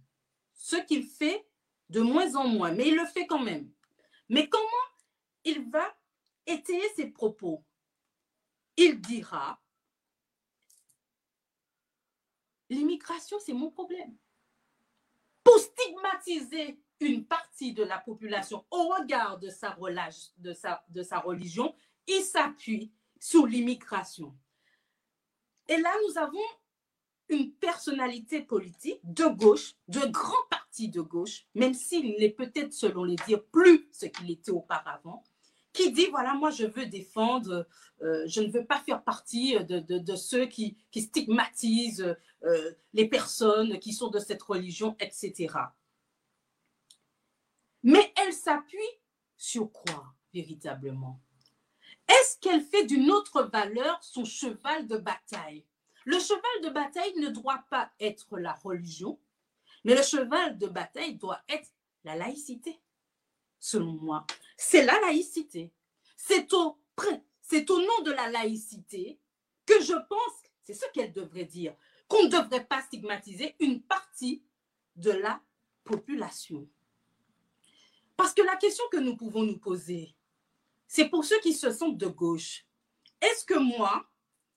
ce 0.53 0.77
qu'il 0.77 1.05
fait 1.05 1.47
de 1.89 2.01
moins 2.01 2.35
en 2.35 2.49
moins, 2.49 2.73
mais 2.73 2.89
il 2.89 2.97
le 2.97 3.07
fait 3.07 3.27
quand 3.27 3.39
même. 3.39 3.71
Mais 4.29 4.49
comment 4.49 4.90
il 5.45 5.71
va 5.71 5.95
étayer 6.47 6.89
ses 6.97 7.07
propos. 7.07 7.65
Il 8.77 9.01
dira 9.01 9.61
l'immigration, 12.71 13.39
c'est 13.41 13.53
mon 13.53 13.71
problème. 13.71 14.17
Pour 15.43 15.59
stigmatiser 15.59 16.81
une 17.01 17.25
partie 17.27 17.73
de 17.73 17.83
la 17.83 17.99
population 17.99 18.65
au 18.71 18.89
regard 18.89 19.39
de 19.39 19.49
sa, 19.51 19.71
religion, 21.21 21.75
il 22.07 22.23
s'appuie 22.23 22.93
sur 23.19 23.47
l'immigration. 23.47 24.37
Et 25.69 25.77
là, 25.79 25.93
nous 26.07 26.19
avons 26.19 26.39
une 27.29 27.53
personnalité 27.53 28.43
politique 28.43 29.01
de 29.05 29.25
gauche, 29.25 29.75
de 29.89 30.01
grand 30.07 30.49
parti 30.51 30.89
de 30.89 31.01
gauche, 31.01 31.47
même 31.55 31.75
s'il 31.75 32.17
n'est 32.19 32.31
peut-être, 32.31 32.73
selon 32.73 33.05
les 33.05 33.17
dires, 33.27 33.45
plus 33.47 33.89
ce 33.93 34.07
qu'il 34.07 34.31
était 34.31 34.51
auparavant, 34.51 35.23
qui 35.73 35.93
dit, 35.93 36.07
voilà, 36.07 36.35
moi, 36.35 36.51
je 36.51 36.67
veux 36.67 36.87
défendre, 36.87 37.67
euh, 38.03 38.25
je 38.27 38.41
ne 38.41 38.51
veux 38.51 38.65
pas 38.65 38.79
faire 38.81 39.03
partie 39.03 39.63
de, 39.65 39.79
de, 39.81 40.17
ceux 40.17 40.47
qui, 40.47 40.77
qui 40.91 41.03
stigmatisent 41.03 42.17
euh, 42.45 42.73
les 42.93 43.09
personnes 43.09 43.79
qui 43.79 43.93
sont 43.93 44.09
de 44.09 44.19
cette 44.19 44.43
religion, 44.43 44.97
etc. 44.99 45.55
Mais 47.83 48.13
elle 48.17 48.33
s'appuie 48.33 48.79
sur 49.37 49.71
quoi, 49.73 50.15
véritablement? 50.35 51.21
Est-ce 52.09 52.39
qu'elle 52.41 52.63
fait 52.63 52.85
d'une 52.85 53.11
autre 53.11 53.43
valeur 53.45 54.03
son 54.03 54.25
cheval 54.25 54.87
de 54.87 54.97
bataille? 54.97 55.65
Le 56.05 56.19
cheval 56.19 56.61
de 56.65 56.71
bataille 56.71 57.15
ne 57.19 57.29
doit 57.29 57.65
pas 57.71 57.91
être 58.01 58.39
la 58.39 58.53
religion, 58.53 59.19
mais 59.85 59.95
le 59.95 60.03
cheval 60.03 60.59
de 60.59 60.67
bataille 60.67 61.15
doit 61.15 61.41
être 61.49 61.71
la 62.05 62.17
laïcité, 62.17 62.81
selon 63.59 63.93
moi. 63.93 64.27
C'est 64.63 64.85
la 64.85 65.01
laïcité. 65.01 65.73
C'est 66.19 66.53
au, 66.53 66.77
nom 67.01 68.03
de 68.05 68.13
la 68.13 68.31
laïcité 68.31 69.19
que 69.65 69.83
je 69.83 69.95
pense, 69.95 70.43
c'est 70.63 70.75
ce 70.75 70.85
qu'elle 70.93 71.15
devrait 71.15 71.47
dire, 71.47 71.75
qu'on 72.07 72.25
ne 72.25 72.29
devrait 72.29 72.67
pas 72.67 72.83
stigmatiser 72.83 73.57
une 73.59 73.81
partie 73.81 74.45
de 74.97 75.13
la 75.13 75.41
population. 75.83 76.69
Parce 78.19 78.35
que 78.35 78.43
la 78.43 78.57
question 78.57 78.85
que 78.93 78.99
nous 78.99 79.17
pouvons 79.17 79.45
nous 79.45 79.57
poser, 79.57 80.15
c'est 80.87 81.09
pour 81.09 81.25
ceux 81.25 81.41
qui 81.41 81.55
se 81.55 81.73
sentent 81.73 81.97
de 81.97 82.09
gauche. 82.09 82.67
Est-ce 83.23 83.47
que 83.47 83.59
moi, 83.59 84.11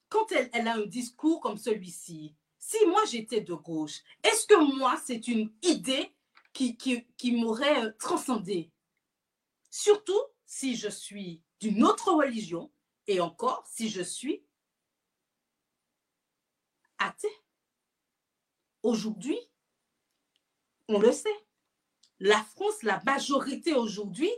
quand 0.09 0.33
elle, 0.33 0.67
a 0.67 0.73
un 0.75 0.85
discours 0.85 1.39
comme 1.39 1.57
celui-ci, 1.57 2.35
si 2.59 2.85
moi 2.87 3.03
j'étais 3.09 3.39
de 3.39 3.53
gauche, 3.53 4.01
est-ce 4.21 4.47
que 4.47 4.77
moi, 4.77 5.01
c'est 5.05 5.29
une 5.29 5.49
idée 5.61 6.13
qui, 6.51 7.07
m'aurait 7.31 7.85
euh, 7.85 7.91
transcendé 7.97 8.72
Surtout 9.75 10.21
si 10.45 10.75
je 10.75 10.87
suis 10.87 11.41
d'une 11.59 11.83
autre 11.83 12.11
religion 12.13 12.71
et 13.07 13.19
encore 13.19 13.65
si 13.65 13.89
je 13.89 14.03
suis 14.03 14.45
athée. 16.99 17.35
Aujourd'hui, 18.83 19.39
on 20.89 20.99
le 20.99 21.11
sait, 21.11 21.47
la 22.19 22.43
France, 22.43 22.83
la 22.83 23.01
majorité 23.03 23.73
aujourd'hui, 23.73 24.29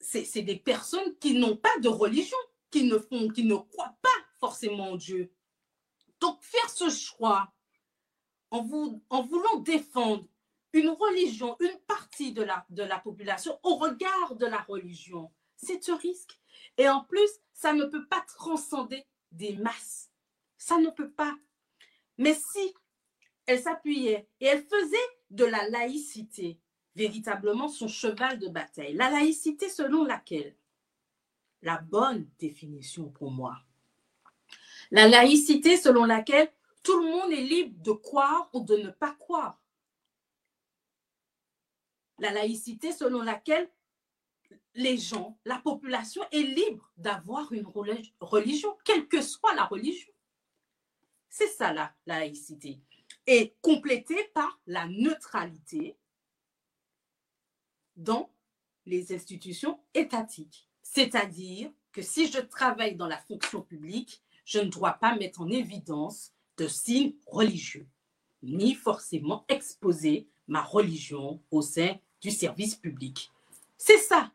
c'est 0.00 0.42
des 0.42 0.56
personnes 0.56 1.16
qui 1.20 1.34
n'ont 1.34 1.56
pas 1.56 1.78
de 1.78 1.88
religion, 1.88 2.36
qui 2.72 2.82
ne, 2.82 2.98
font, 2.98 3.28
qui 3.28 3.44
ne 3.44 3.54
croient 3.54 3.96
pas 4.02 4.08
forcément 4.40 4.90
en 4.90 4.96
Dieu. 4.96 5.32
Donc 6.18 6.42
faire 6.42 6.68
ce 6.68 6.90
choix 6.90 7.54
en, 8.50 8.68
en 9.08 9.22
voulant 9.22 9.60
défendre 9.60 10.26
une 10.72 10.88
religion, 10.88 11.56
une 11.60 11.78
partie 12.22 12.32
de 12.32 12.42
la, 12.42 12.64
de 12.70 12.82
la 12.82 12.98
population 12.98 13.58
au 13.62 13.76
regard 13.76 14.36
de 14.36 14.46
la 14.46 14.60
religion, 14.62 15.30
c'est 15.56 15.88
un 15.88 15.96
risque. 15.96 16.38
Et 16.78 16.88
en 16.88 17.02
plus, 17.04 17.30
ça 17.52 17.72
ne 17.72 17.84
peut 17.84 18.06
pas 18.06 18.22
transcender 18.26 19.04
des 19.30 19.56
masses. 19.56 20.10
Ça 20.56 20.78
ne 20.78 20.90
peut 20.90 21.10
pas. 21.10 21.34
Mais 22.18 22.34
si 22.34 22.74
elle 23.46 23.60
s'appuyait 23.60 24.28
et 24.40 24.46
elle 24.46 24.62
faisait 24.62 24.96
de 25.30 25.44
la 25.44 25.68
laïcité 25.68 26.58
véritablement 26.94 27.68
son 27.68 27.88
cheval 27.88 28.38
de 28.38 28.48
bataille, 28.48 28.94
la 28.94 29.10
laïcité 29.10 29.68
selon 29.68 30.04
laquelle, 30.04 30.54
la 31.62 31.78
bonne 31.78 32.28
définition 32.38 33.08
pour 33.08 33.30
moi, 33.30 33.56
la 34.90 35.08
laïcité 35.08 35.76
selon 35.76 36.04
laquelle 36.04 36.52
tout 36.82 36.98
le 36.98 37.06
monde 37.06 37.32
est 37.32 37.42
libre 37.42 37.82
de 37.82 37.92
croire 37.92 38.50
ou 38.52 38.62
de 38.62 38.76
ne 38.76 38.90
pas 38.90 39.12
croire. 39.12 39.61
La 42.22 42.30
laïcité 42.30 42.92
selon 42.92 43.20
laquelle 43.20 43.68
les 44.76 44.96
gens, 44.96 45.40
la 45.44 45.58
population 45.58 46.22
est 46.30 46.44
libre 46.44 46.92
d'avoir 46.96 47.52
une 47.52 47.66
religion, 48.20 48.78
quelle 48.84 49.08
que 49.08 49.20
soit 49.20 49.56
la 49.56 49.64
religion. 49.64 50.12
C'est 51.28 51.48
ça 51.48 51.72
la 51.72 51.92
laïcité. 52.06 52.78
Et 53.26 53.56
complétée 53.60 54.30
par 54.34 54.60
la 54.68 54.86
neutralité 54.86 55.96
dans 57.96 58.32
les 58.86 59.12
institutions 59.12 59.80
étatiques. 59.92 60.68
C'est-à-dire 60.80 61.72
que 61.90 62.02
si 62.02 62.30
je 62.30 62.38
travaille 62.38 62.94
dans 62.94 63.08
la 63.08 63.18
fonction 63.18 63.62
publique, 63.62 64.22
je 64.44 64.60
ne 64.60 64.70
dois 64.70 64.92
pas 64.92 65.16
mettre 65.16 65.40
en 65.40 65.48
évidence 65.48 66.32
de 66.56 66.68
signes 66.68 67.16
religieux, 67.26 67.88
ni 68.44 68.76
forcément 68.76 69.44
exposer 69.48 70.28
ma 70.46 70.62
religion 70.62 71.42
au 71.50 71.62
sein 71.62 71.98
service 72.30 72.76
public. 72.76 73.30
C'est 73.76 73.98
ça 73.98 74.32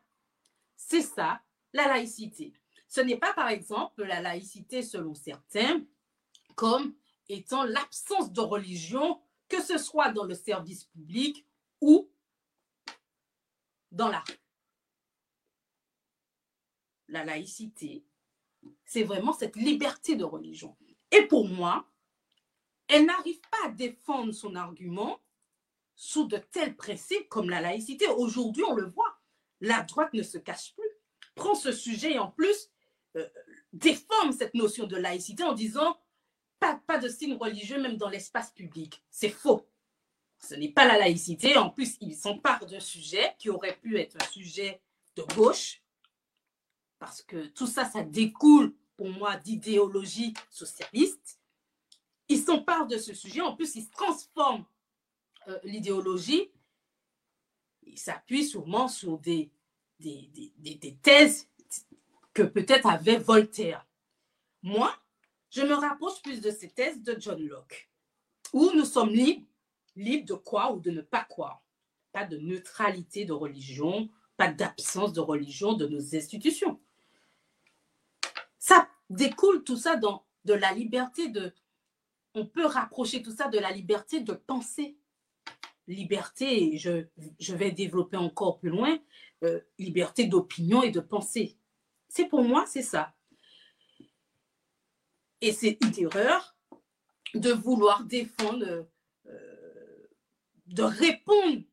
c'est 0.87 1.01
ça, 1.01 1.41
la 1.73 1.87
laïcité. 1.87 2.53
Ce 2.87 3.01
n'est 3.01 3.17
pas, 3.17 3.33
par 3.33 3.49
exemple, 3.49 4.03
la 4.05 4.21
laïcité 4.21 4.81
selon 4.81 5.13
certains 5.13 5.83
comme 6.55 6.95
étant 7.27 7.63
l'absence 7.63 8.31
de 8.31 8.39
religion, 8.39 9.21
que 9.49 9.61
ce 9.61 9.77
soit 9.77 10.11
dans 10.13 10.23
le 10.23 10.33
service 10.33 10.85
public 10.85 11.45
ou 11.81 12.09
dans 13.91 14.07
la 14.07 14.23
La 17.09 17.25
laïcité, 17.25 18.03
c'est 18.85 19.03
vraiment 19.03 19.33
cette 19.33 19.57
liberté 19.57 20.15
de 20.15 20.23
religion. 20.23 20.75
Et 21.11 21.23
pour 21.23 21.47
moi, 21.47 21.85
elle 22.87 23.05
n'arrive 23.05 23.39
pas 23.51 23.65
à 23.65 23.69
défendre 23.69 24.31
son 24.31 24.55
argument 24.55 25.19
sous 25.97 26.25
de 26.25 26.37
tels 26.37 26.77
principes 26.77 27.27
comme 27.27 27.49
la 27.49 27.59
laïcité. 27.59 28.07
Aujourd'hui, 28.07 28.63
on 28.63 28.75
le 28.75 28.85
voit 28.85 29.17
la 29.61 29.81
droite 29.83 30.13
ne 30.13 30.23
se 30.23 30.37
cache 30.37 30.73
plus, 30.75 30.89
prend 31.35 31.55
ce 31.55 31.71
sujet 31.71 32.13
et 32.13 32.19
en 32.19 32.29
plus 32.29 32.69
euh, 33.15 33.27
déforme 33.73 34.31
cette 34.31 34.53
notion 34.53 34.85
de 34.85 34.95
laïcité 34.95 35.43
en 35.43 35.53
disant 35.53 35.99
pas, 36.59 36.81
pas 36.87 36.97
de 36.97 37.09
signe 37.09 37.35
religieux 37.35 37.81
même 37.81 37.97
dans 37.97 38.09
l'espace 38.09 38.51
public. 38.51 39.03
C'est 39.09 39.29
faux. 39.29 39.67
Ce 40.39 40.55
n'est 40.55 40.71
pas 40.71 40.85
la 40.85 40.97
laïcité. 40.97 41.57
En 41.57 41.69
plus, 41.69 41.97
ils 42.01 42.15
s'emparent 42.15 42.65
d'un 42.65 42.79
sujet 42.79 43.35
qui 43.39 43.49
aurait 43.49 43.77
pu 43.77 43.97
être 43.99 44.17
un 44.21 44.27
sujet 44.27 44.81
de 45.15 45.23
gauche, 45.35 45.81
parce 46.99 47.23
que 47.23 47.47
tout 47.47 47.65
ça, 47.65 47.85
ça 47.85 48.03
découle 48.03 48.75
pour 48.95 49.09
moi 49.09 49.35
d'idéologie 49.37 50.33
socialiste. 50.49 51.39
Ils 52.29 52.41
s'emparent 52.41 52.87
de 52.87 52.97
ce 52.97 53.13
sujet. 53.13 53.41
En 53.41 53.55
plus, 53.55 53.75
ils 53.75 53.89
transforment 53.89 54.65
euh, 55.47 55.59
l'idéologie 55.63 56.51
il 57.97 57.97
s'appuie 57.97 58.45
sûrement 58.45 58.87
sur 58.87 59.17
des, 59.17 59.51
des, 59.99 60.29
des, 60.57 60.97
thèses 61.01 61.49
que 62.33 62.43
peut-être 62.43 62.87
avait 62.87 63.17
Voltaire. 63.17 63.87
Moi, 64.61 64.93
je 65.49 65.61
me 65.61 65.73
rapproche 65.73 66.21
plus 66.21 66.41
de 66.41 66.51
ces 66.51 66.69
thèses 66.69 67.01
de 67.01 67.19
John 67.19 67.41
Locke, 67.41 67.89
où 68.53 68.71
nous 68.75 68.85
sommes 68.85 69.09
libres, 69.09 69.47
libres 69.95 70.27
de 70.27 70.33
croire 70.33 70.75
ou 70.75 70.79
de 70.79 70.91
ne 70.91 71.01
pas 71.01 71.23
croire. 71.23 71.63
Pas 72.11 72.25
de 72.25 72.37
neutralité 72.37 73.25
de 73.25 73.33
religion, 73.33 74.09
pas 74.37 74.51
d'absence 74.51 75.13
de 75.13 75.19
religion 75.19 75.73
de 75.73 75.87
nos 75.87 76.15
institutions. 76.15 76.79
Ça 78.59 78.87
découle 79.09 79.63
tout 79.63 79.77
ça 79.77 79.95
dans 79.95 80.25
de 80.45 80.53
la 80.53 80.71
liberté 80.73 81.29
de... 81.29 81.53
On 82.33 82.45
peut 82.45 82.65
rapprocher 82.65 83.23
tout 83.23 83.31
ça 83.31 83.47
de 83.47 83.57
la 83.57 83.71
liberté 83.71 84.19
de 84.21 84.33
penser, 84.33 84.97
liberté, 85.87 86.77
je, 86.77 87.05
je 87.39 87.55
vais 87.55 87.71
développer 87.71 88.17
encore 88.17 88.59
plus 88.59 88.69
loin, 88.69 88.97
euh, 89.43 89.61
liberté 89.77 90.25
d'opinion 90.25 90.83
et 90.83 90.91
de 90.91 90.99
pensée. 90.99 91.57
C'est 92.09 92.25
pour 92.25 92.43
moi, 92.43 92.65
c'est 92.65 92.81
ça. 92.81 93.15
Et 95.41 95.51
c'est 95.51 95.77
une 95.83 95.99
erreur 95.99 96.57
de 97.33 97.51
vouloir 97.51 98.03
défendre, 98.03 98.89
euh, 99.27 100.07
de 100.65 100.83
répondre 100.83 101.63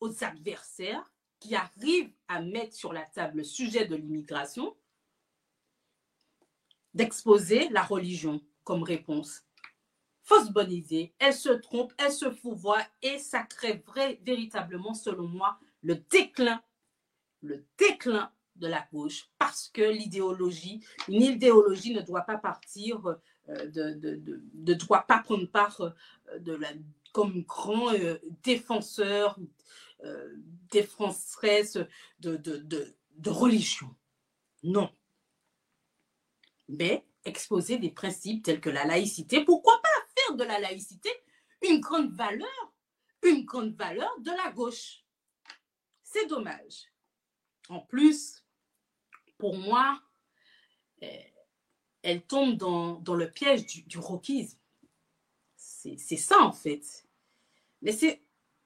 aux 0.00 0.24
adversaires 0.24 1.12
qui 1.40 1.54
arrivent 1.54 2.12
à 2.28 2.40
mettre 2.40 2.74
sur 2.74 2.92
la 2.92 3.04
table 3.04 3.38
le 3.38 3.44
sujet 3.44 3.86
de 3.86 3.96
l'immigration, 3.96 4.76
d'exposer 6.94 7.68
la 7.70 7.82
religion 7.82 8.40
comme 8.64 8.82
réponse 8.82 9.47
fausse 10.28 10.50
bonne 10.50 10.72
idée, 10.72 11.14
elle 11.18 11.34
se 11.34 11.48
trompe, 11.48 11.92
elle 11.98 12.12
se 12.12 12.30
fouvoie 12.30 12.82
et 13.02 13.18
ça 13.18 13.42
crée 13.42 13.82
vrai, 13.86 14.20
véritablement, 14.22 14.92
selon 14.92 15.26
moi, 15.26 15.58
le 15.82 15.96
déclin, 16.10 16.62
le 17.42 17.64
déclin 17.78 18.30
de 18.56 18.66
la 18.66 18.86
gauche 18.92 19.30
parce 19.38 19.68
que 19.68 19.82
l'idéologie, 19.82 20.84
une 21.08 21.22
idéologie 21.22 21.94
ne 21.94 22.02
doit 22.02 22.22
pas 22.22 22.36
partir 22.36 23.00
de, 23.48 23.94
de, 23.94 24.20
de, 24.52 24.74
droit, 24.74 25.02
pas 25.02 25.20
prendre 25.20 25.46
part 25.46 25.80
de 26.38 26.52
la, 26.52 26.68
comme 27.12 27.42
grand 27.44 27.92
défenseur, 28.42 29.38
défenseresse 30.70 31.78
de, 32.20 32.36
de, 32.36 33.30
religion. 33.30 33.94
Non. 34.62 34.90
Mais 36.68 37.04
exposer 37.24 37.78
des 37.78 37.90
principes 37.90 38.44
tels 38.44 38.60
que 38.60 38.70
la 38.70 38.84
laïcité, 38.84 39.44
pourquoi 39.44 39.80
pas? 39.82 39.97
De 40.38 40.44
la 40.44 40.58
laïcité 40.58 41.10
une 41.62 41.80
grande 41.80 42.12
valeur, 42.12 42.72
une 43.22 43.44
grande 43.44 43.74
valeur 43.74 44.12
de 44.20 44.30
la 44.30 44.50
gauche 44.52 45.04
C'est 46.02 46.26
dommage. 46.26 46.86
En 47.68 47.80
plus, 47.80 48.44
pour 49.36 49.56
moi, 49.56 50.00
eh, 51.00 51.32
elle 52.02 52.22
tombe 52.22 52.56
dans, 52.56 53.14
le 53.14 53.30
piège 53.30 53.66
du, 53.66 53.82
du 53.82 53.98
C'est 55.56 56.16
ça 56.16 56.40
en 56.40 56.52
fait. 56.52 57.06
Mais 57.82 57.92
c'est 57.92 58.22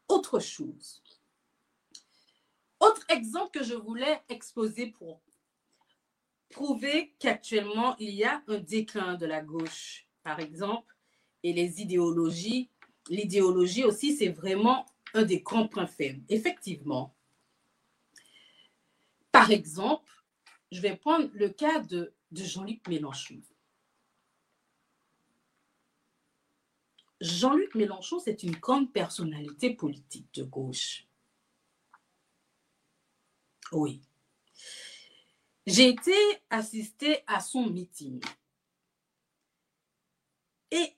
autre 0.09 0.39
chose. 0.39 1.03
Autre 2.81 3.05
exemple 3.09 3.59
que 3.59 3.65
je 3.65 3.75
voulais 3.75 4.23
exposer 4.29 4.87
pour 4.87 5.23
prouver 6.51 7.15
qu'actuellement, 7.19 7.97
il 7.99 8.11
y 8.11 8.25
a 8.25 8.43
un 8.47 8.59
déclin 8.59 9.15
de 9.15 9.27
la 9.27 9.41
gauche, 9.41 10.07
par 10.23 10.39
exemple, 10.41 10.92
et 11.43 11.53
les 11.53 11.81
idéologies. 11.81 12.69
L'idéologie 13.09 13.85
aussi, 13.85 14.17
c'est 14.17 14.29
vraiment 14.29 14.87
un 15.15 15.23
des 15.23 15.41
grands 15.41 15.69
points 15.69 15.87
faibles. 15.87 16.23
Effectivement. 16.29 17.15
Par 19.31 19.51
exemple, 19.51 20.11
je 20.71 20.81
vais 20.81 20.97
prendre 20.97 21.29
le 21.35 21.49
cas 21.49 21.81
de, 21.81 22.15
de 22.31 22.45
Jean-Luc 22.45 22.87
Mélenchon. 22.89 23.41
Jean-Luc 27.21 27.75
Mélenchon, 27.75 28.19
c'est 28.19 28.43
une 28.43 28.57
grande 28.57 28.93
personnalité 28.93 29.71
politique 29.75 30.33
de 30.35 30.43
gauche. 30.43 31.07
Oui. 33.71 34.03
J'ai 35.67 35.89
été 35.89 36.15
assister 36.51 37.23
à 37.27 37.41
son 37.41 37.71
meeting. 37.71 38.21
Et 40.73 40.97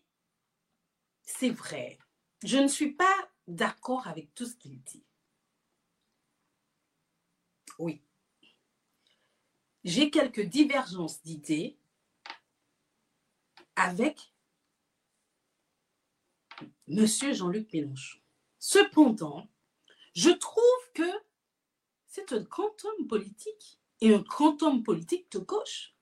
c'est 1.38 1.50
vrai, 1.50 1.98
je 2.44 2.58
ne 2.58 2.68
suis 2.68 2.92
pas 2.92 3.30
d'accord 3.48 4.06
avec 4.06 4.34
tout 4.34 4.46
ce 4.46 4.56
qu'il 4.56 4.80
dit. 4.82 5.04
Oui. 7.78 8.02
J'ai 9.82 10.10
quelques 10.10 10.42
divergences 10.42 11.22
d'idées 11.22 11.76
avec 13.74 14.32
Monsieur 16.86 17.32
Jean-Luc 17.32 17.72
Mélenchon. 17.72 18.18
Cependant, 18.60 19.48
je 20.14 20.30
trouve 20.30 20.92
que 20.94 21.10
c'est 22.06 22.32
un 22.32 22.40
grand 22.42 22.84
homme 22.84 23.08
politique 23.08 23.80
et 24.00 24.14
un 24.14 24.20
grand 24.20 24.62
homme 24.62 24.84
politique 24.84 25.30
de 25.32 25.40
gauche. 25.40 25.94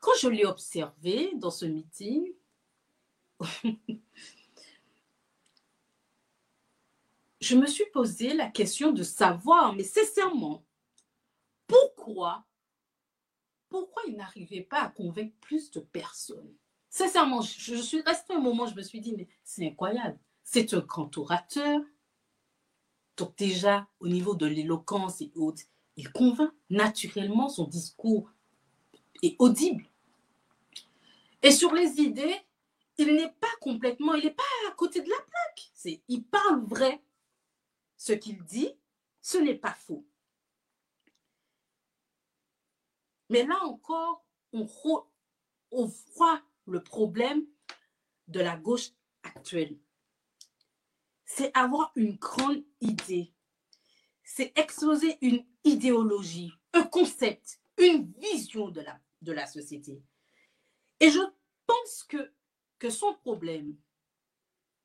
Quand 0.00 0.14
je 0.20 0.28
l'ai 0.28 0.44
observé 0.44 1.30
dans 1.36 1.52
ce 1.52 1.64
meeting, 1.64 2.34
je 7.44 7.56
me 7.56 7.66
suis 7.66 7.84
posé 7.92 8.32
la 8.32 8.48
question 8.48 8.92
de 8.92 9.02
savoir, 9.02 9.74
mais 9.74 9.84
sincèrement, 9.84 10.64
pourquoi, 11.66 12.44
pourquoi 13.68 14.02
il 14.08 14.16
n'arrivait 14.16 14.62
pas 14.62 14.80
à 14.80 14.88
convaincre 14.88 15.34
plus 15.40 15.70
de 15.70 15.80
personnes? 15.80 16.54
Sincèrement, 16.88 17.42
je, 17.42 17.74
suis 17.76 18.00
resté 18.00 18.32
un 18.32 18.40
moment, 18.40 18.66
je 18.66 18.74
me 18.74 18.82
suis 18.82 19.00
dit, 19.00 19.14
mais 19.14 19.28
c'est 19.42 19.66
incroyable. 19.66 20.18
C'est 20.42 20.72
un 20.72 20.80
grand 20.80 21.16
orateur. 21.18 21.82
Donc 23.16 23.36
déjà, 23.36 23.88
au 24.00 24.08
niveau 24.08 24.34
de 24.34 24.46
l'éloquence 24.46 25.20
et 25.20 25.30
autres, 25.34 25.62
il 25.96 26.10
convainc 26.12 26.50
naturellement, 26.70 27.48
son 27.48 27.66
discours 27.66 28.30
est 29.22 29.36
audible. 29.38 29.84
Et 31.42 31.50
sur 31.50 31.74
les 31.74 32.00
idées, 32.00 32.36
il 32.96 33.14
n'est 33.14 33.34
pas 33.40 33.54
complètement, 33.60 34.14
il 34.14 34.24
n'est 34.24 34.30
pas 34.30 34.42
à 34.68 34.72
côté 34.72 35.02
de 35.02 35.10
la 35.10 35.16
plaque. 35.16 35.98
Il 36.08 36.24
parle 36.24 36.64
vrai. 36.64 37.02
Ce 37.96 38.12
qu'il 38.12 38.42
dit, 38.44 38.72
ce 39.20 39.38
n'est 39.38 39.56
pas 39.56 39.74
faux. 39.74 40.06
Mais 43.30 43.44
là 43.44 43.58
encore, 43.64 44.24
on, 44.52 44.64
voit 46.14 46.42
le 46.66 46.82
problème 46.82 47.44
de 48.28 48.40
la 48.40 48.56
gauche 48.56 48.90
actuelle. 49.22 49.78
C'est 51.24 51.50
avoir 51.56 51.92
une 51.96 52.16
grande 52.16 52.62
idée. 52.80 53.32
C'est 54.22 54.56
exposer 54.58 55.18
une 55.20 55.44
idéologie, 55.64 56.52
un 56.72 56.84
concept, 56.84 57.60
une 57.78 58.12
vision 58.12 58.68
de 58.68 58.82
la, 58.82 59.00
de 59.22 59.32
la 59.32 59.46
société. 59.46 60.02
Et 61.00 61.10
je 61.10 61.20
pense 61.66 62.04
que, 62.04 62.32
que 62.78 62.90
son 62.90 63.14
problème, 63.14 63.76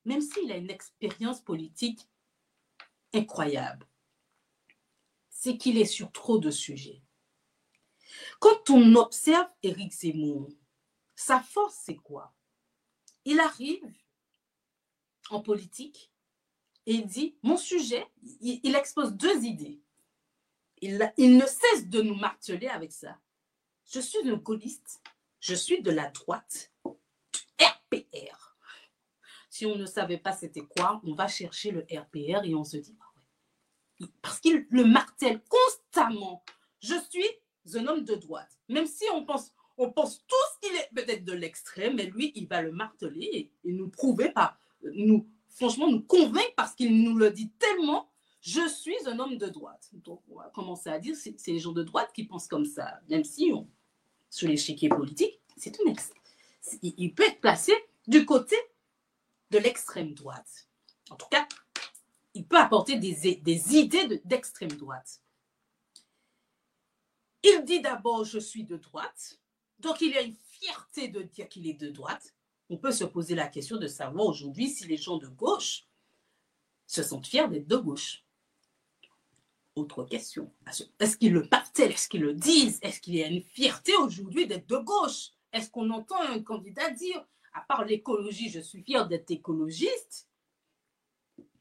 même 0.05 0.21
s'il 0.21 0.51
a 0.51 0.57
une 0.57 0.71
expérience 0.71 1.41
politique 1.41 2.07
incroyable, 3.13 3.87
c'est 5.29 5.57
qu'il 5.57 5.77
est 5.77 5.85
sur 5.85 6.11
trop 6.11 6.37
de 6.37 6.51
sujets. 6.51 7.01
Quand 8.39 8.69
on 8.69 8.95
observe 8.95 9.47
Éric 9.63 9.93
Zemmour, 9.93 10.49
sa 11.15 11.39
force, 11.39 11.79
c'est 11.83 11.95
quoi? 11.95 12.33
Il 13.25 13.39
arrive 13.39 13.85
en 15.29 15.41
politique 15.41 16.11
et 16.85 16.93
il 16.93 17.05
dit, 17.05 17.37
mon 17.43 17.57
sujet, 17.57 18.07
il 18.41 18.75
expose 18.75 19.13
deux 19.13 19.43
idées 19.43 19.81
il, 20.81 21.37
ne 21.37 21.45
cesse 21.45 21.87
de 21.87 22.01
nous 22.01 22.15
marteler 22.15 22.67
avec 22.67 22.91
ça. 22.91 23.17
Je 23.91 23.99
suis 23.99 24.29
un 24.29 24.35
gaulliste, 24.35 25.01
je 25.39 25.55
suis 25.55 25.81
de 25.81 25.91
la 25.91 26.09
droite. 26.09 26.71
Si 29.59 29.65
on 29.65 29.75
ne 29.75 29.85
savait 29.85 30.17
pas 30.17 30.31
c'était 30.31 30.61
quoi, 30.61 31.01
on 31.03 31.13
va 31.13 31.27
chercher 31.27 31.71
le 31.71 31.81
RPR 31.91 32.45
et 32.45 32.55
on 32.55 32.63
se 32.63 32.77
dit, 32.77 32.95
ah 33.01 34.05
parce 34.21 34.39
qu'il 34.39 34.65
le 34.69 34.85
martèle 34.85 35.41
constamment. 35.49 36.45
Je 36.79 36.95
suis 37.09 37.77
un 37.77 37.85
homme 37.87 38.05
de 38.05 38.15
droite. 38.15 38.57
Même 38.69 38.87
si 38.87 39.03
on 39.13 39.25
pense, 39.25 39.51
on 39.77 39.91
pense 39.91 40.25
tous 40.25 40.59
qu'il 40.61 40.73
est 40.77 40.87
peut-être 40.95 41.25
de 41.25 41.33
l'extrême, 41.33 41.97
mais 41.97 42.05
lui, 42.05 42.31
il 42.35 42.47
va 42.47 42.61
le 42.61 42.71
marteler 42.71 43.51
et, 43.65 43.73
nous 43.73 43.89
prouver 43.89 44.29
par, 44.29 44.57
nous, 44.95 45.27
franchement, 45.49 45.91
nous 45.91 46.03
convaincre 46.03 46.53
parce 46.55 46.73
qu'il 46.73 47.03
nous 47.03 47.17
le 47.17 47.29
dit 47.29 47.51
tellement 47.59 48.09
je 48.39 48.65
suis 48.65 48.95
un 49.07 49.19
homme 49.19 49.37
de 49.37 49.47
droite. 49.47 49.89
Donc, 49.91 50.21
on 50.29 50.37
va 50.37 50.49
commencer 50.55 50.89
à 50.89 50.99
dire, 50.99 51.17
c'est 51.17 51.35
les 51.47 51.59
gens 51.59 51.73
de 51.73 51.83
droite 51.83 52.11
qui 52.13 52.23
pensent 52.23 52.47
comme 52.47 52.63
ça, 52.63 53.01
même 53.09 53.25
si 53.25 53.51
on, 53.53 53.67
sur 54.29 54.47
l'échiquier 54.47 54.87
politique, 54.87 55.41
c'est 55.57 55.77
une 55.85 55.93
il, 56.81 56.93
il 56.97 57.13
peut 57.13 57.27
être 57.27 57.41
placé 57.41 57.73
du 58.07 58.25
côté 58.25 58.55
de 59.51 59.57
l'extrême 59.57 60.13
droite. 60.13 60.67
En 61.09 61.15
tout 61.15 61.27
cas, 61.29 61.47
il 62.33 62.45
peut 62.45 62.57
apporter 62.57 62.97
des, 62.97 63.27
idées 63.75 64.21
d'extrême 64.25 64.71
droite. 64.71 65.21
Il 67.43 67.63
dit 67.65 67.81
d'abord, 67.81 68.23
je 68.23 68.39
suis 68.39 68.63
de 68.63 68.77
droite. 68.77 69.39
Donc, 69.79 70.01
il 70.01 70.15
a 70.17 70.21
une 70.21 70.35
fierté 70.51 71.07
de 71.07 71.21
dire 71.21 71.47
qu'il 71.47 71.67
est 71.67 71.73
de 71.73 71.89
droite. 71.89 72.35
On 72.69 72.77
peut 72.77 72.91
se 72.91 73.05
poser 73.05 73.33
la 73.33 73.47
question 73.47 73.77
de 73.77 73.87
savoir 73.87 74.27
aujourd'hui 74.27 74.69
si 74.69 74.85
les 74.85 74.97
gens 74.97 75.17
de 75.17 75.27
gauche 75.27 75.87
se 76.85 77.01
sentent 77.01 77.27
fiers 77.27 77.47
d'être 77.47 77.67
de 77.67 77.77
gauche. 77.77 78.25
Autre 79.75 80.03
question. 80.03 80.51
Est-ce 80.99 81.17
qu'ils 81.17 81.33
le 81.33 81.47
partagent 81.47 81.91
Est-ce 81.91 82.09
qu'ils 82.09 82.21
le 82.21 82.33
disent? 82.33 82.79
Est-ce 82.81 82.99
qu'il 82.99 83.15
y 83.15 83.23
a 83.23 83.27
une 83.27 83.41
fierté 83.41 83.95
aujourd'hui 83.95 84.45
d'être 84.45 84.67
de 84.67 84.77
gauche? 84.77 85.29
Est-ce 85.53 85.69
qu'on 85.69 85.89
entend 85.89 86.19
un 86.21 86.43
candidat 86.43 86.91
dire, 86.91 87.25
à 87.53 87.61
part 87.61 87.85
l'écologie, 87.85 88.49
je 88.49 88.59
suis 88.59 88.83
fier 88.83 89.07
d'être 89.07 89.31
écologiste 89.31 90.27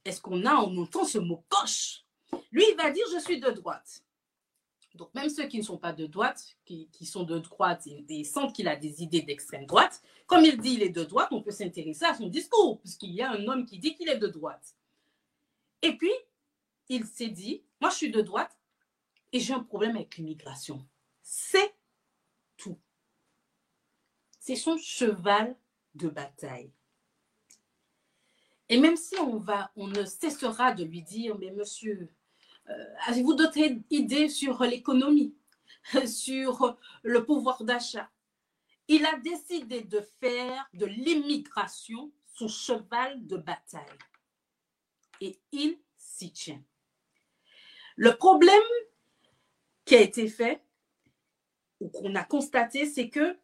Est-ce 0.05 0.21
qu'on 0.21 0.45
a, 0.45 0.57
on 0.57 0.77
entend 0.79 1.05
ce 1.05 1.19
mot 1.19 1.45
coche? 1.49 2.05
Lui, 2.51 2.65
il 2.71 2.77
va 2.77 2.91
dire, 2.91 3.05
je 3.13 3.19
suis 3.21 3.41
de 3.41 3.51
droite. 3.51 4.05
Donc, 4.95 5.15
même 5.15 5.29
ceux 5.29 5.47
qui 5.47 5.59
ne 5.59 5.63
sont 5.63 5.79
pas 5.79 5.93
de 5.93 6.07
droite, 6.07 6.57
qui, 6.65 6.89
sont 7.07 7.23
de 7.23 7.39
droite 7.39 7.87
et, 7.87 8.25
sentent 8.25 8.55
qu'il 8.55 8.67
a 8.67 8.75
des 8.75 9.03
idées 9.03 9.23
d'extrême 9.23 9.65
droite, 9.65 10.03
comme 10.27 10.45
il 10.45 10.61
dit 10.61 10.75
il 10.75 10.83
est 10.83 10.89
de 10.89 11.05
droite, 11.05 11.29
on 11.31 11.43
peut 11.43 11.53
s'intéresser 11.53 12.05
à 12.05 12.15
son 12.15 12.27
discours, 12.27 12.81
puisqu'il 12.81 13.13
y 13.13 13.23
a 13.23 13.31
un 13.31 13.47
homme 13.47 13.65
qui 13.65 13.79
dit 13.79 13.95
qu'il 13.95 14.09
est 14.09 14.19
de 14.19 14.27
droite. 14.27 14.75
Et 15.83 15.97
puis, 15.97 16.13
il 16.89 17.07
s'est 17.07 17.29
dit, 17.29 17.63
moi 17.81 17.91
je 17.91 17.97
suis 17.97 18.11
de 18.11 18.21
droite 18.21 18.59
et 19.33 19.41
j'ai 19.41 19.55
un 19.55 19.63
problème 19.63 19.97
avec 19.97 20.17
l'immigration. 20.17 20.85
C'est 21.23 21.75
tout. 22.57 22.79
C'est 24.41 24.57
son 24.57 24.79
cheval 24.79 25.57
de 25.99 26.09
bataille. 26.09 26.73
Et 28.69 28.79
même 28.79 28.97
si 28.97 29.17
on 29.17 29.39
va, 29.39 29.71
on 29.77 29.87
ne 29.87 30.05
cessera 30.05 30.73
de 30.73 30.85
lui 30.85 31.03
dire, 31.03 31.39
mais 31.39 31.51
monsieur, 31.51 32.09
euh, 32.69 32.85
avez-vous 33.07 33.35
d'autres 33.35 33.59
idées 33.91 34.29
sur 34.29 34.63
l'économie, 34.63 35.35
sur 36.07 36.79
le 37.03 37.25
pouvoir 37.25 37.65
d'achat? 37.65 38.11
Il 38.89 39.05
a 39.05 39.19
décidé 39.19 39.83
de 39.83 40.01
faire 40.21 40.67
de 40.75 40.87
l'immigration 40.87 42.11
son 42.27 42.49
cheval 42.49 43.27
de 43.27 43.37
bataille. 43.37 43.99
Et 45.21 45.39
il 45.53 45.79
s'y 45.97 46.33
tient. 46.33 46.63
Le 47.97 48.17
problème 48.17 48.63
qui 49.85 49.97
a 49.97 50.01
été 50.01 50.29
fait, 50.29 50.63
ou 51.81 51.89
qu'on 51.89 52.15
a 52.15 52.25
constaté, 52.25 52.87
c'est 52.87 53.09
que 53.09 53.37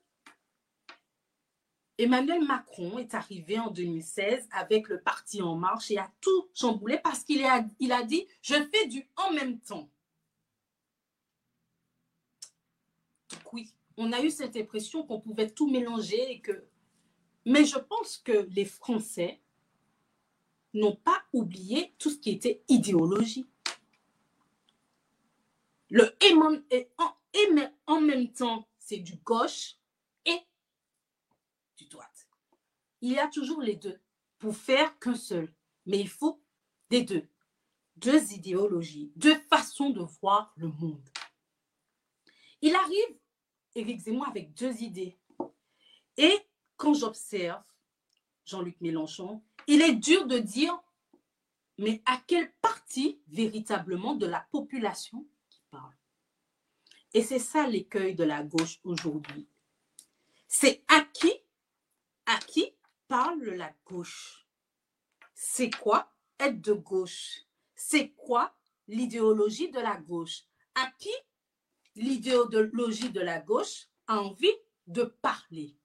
Emmanuel 1.96 2.44
Macron 2.44 2.98
est 2.98 3.14
arrivé 3.14 3.58
en 3.58 3.70
2016 3.70 4.48
avec 4.50 4.88
le 4.88 5.00
parti 5.00 5.42
En 5.42 5.54
Marche 5.54 5.90
et 5.90 5.98
a 5.98 6.10
tout 6.20 6.48
chamboulé 6.52 6.98
parce 6.98 7.22
qu'il 7.22 7.44
a, 7.44 7.64
il 7.78 7.92
a 7.92 8.02
dit 8.02 8.26
Je 8.42 8.54
fais 8.54 8.86
du 8.88 9.08
en 9.16 9.32
même 9.32 9.60
temps. 9.60 9.88
Donc, 13.30 13.52
oui, 13.52 13.72
on 13.96 14.12
a 14.12 14.22
eu 14.22 14.30
cette 14.30 14.56
impression 14.56 15.04
qu'on 15.04 15.20
pouvait 15.20 15.50
tout 15.50 15.70
mélanger 15.70 16.32
et 16.32 16.40
que. 16.40 16.64
Mais 17.46 17.64
je 17.64 17.78
pense 17.78 18.18
que 18.18 18.48
les 18.50 18.64
Français 18.64 19.40
n'ont 20.72 20.96
pas 20.96 21.22
oublié 21.32 21.94
tout 21.98 22.10
ce 22.10 22.18
qui 22.18 22.30
était 22.30 22.62
idéologie. 22.68 23.46
Le 25.90 26.16
et 26.70 26.88
en, 26.98 27.14
en 27.86 28.00
même 28.00 28.32
temps, 28.32 28.66
c'est 28.78 28.98
du 28.98 29.16
gauche 29.16 29.76
et 30.24 30.38
du 31.76 31.86
droite. 31.86 32.28
Il 33.04 33.12
y 33.12 33.18
a 33.18 33.28
toujours 33.28 33.60
les 33.60 33.76
deux 33.76 34.00
pour 34.38 34.56
faire 34.56 34.98
qu'un 34.98 35.14
seul. 35.14 35.54
Mais 35.84 36.00
il 36.00 36.08
faut 36.08 36.42
des 36.88 37.02
deux. 37.02 37.28
Deux 37.96 38.32
idéologies, 38.32 39.12
deux 39.14 39.38
façons 39.50 39.90
de 39.90 40.00
voir 40.00 40.54
le 40.56 40.68
monde. 40.68 41.06
Il 42.62 42.74
arrive, 42.74 43.18
Éric 43.74 44.00
Zemmour, 44.00 44.26
avec 44.26 44.54
deux 44.54 44.82
idées. 44.82 45.18
Et 46.16 46.34
quand 46.78 46.94
j'observe 46.94 47.62
Jean-Luc 48.46 48.80
Mélenchon, 48.80 49.44
il 49.66 49.82
est 49.82 49.96
dur 49.96 50.26
de 50.26 50.38
dire, 50.38 50.74
mais 51.76 52.02
à 52.06 52.16
quelle 52.26 52.54
partie 52.62 53.20
véritablement 53.28 54.14
de 54.14 54.24
la 54.24 54.48
population 54.50 55.28
qui 55.50 55.60
parle 55.70 55.94
Et 57.12 57.22
c'est 57.22 57.38
ça 57.38 57.66
l'écueil 57.66 58.14
de 58.14 58.24
la 58.24 58.42
gauche 58.42 58.80
aujourd'hui. 58.82 59.46
C'est 60.48 60.82
à 60.88 61.02
qui, 61.02 61.34
à 62.24 62.38
qui 62.38 62.73
parle 63.14 63.50
la 63.50 63.72
gauche. 63.84 64.44
C'est 65.34 65.70
quoi 65.70 66.12
être 66.40 66.60
de 66.60 66.72
gauche? 66.72 67.42
C'est 67.76 68.10
quoi 68.10 68.52
l'idéologie 68.88 69.70
de 69.70 69.78
la 69.78 69.96
gauche? 69.98 70.42
À 70.74 70.90
qui 70.98 71.14
l'idéologie 71.94 73.10
de 73.10 73.20
la 73.20 73.38
gauche 73.38 73.86
a 74.08 74.18
envie 74.18 74.56
de 74.88 75.04
parler? 75.04 75.78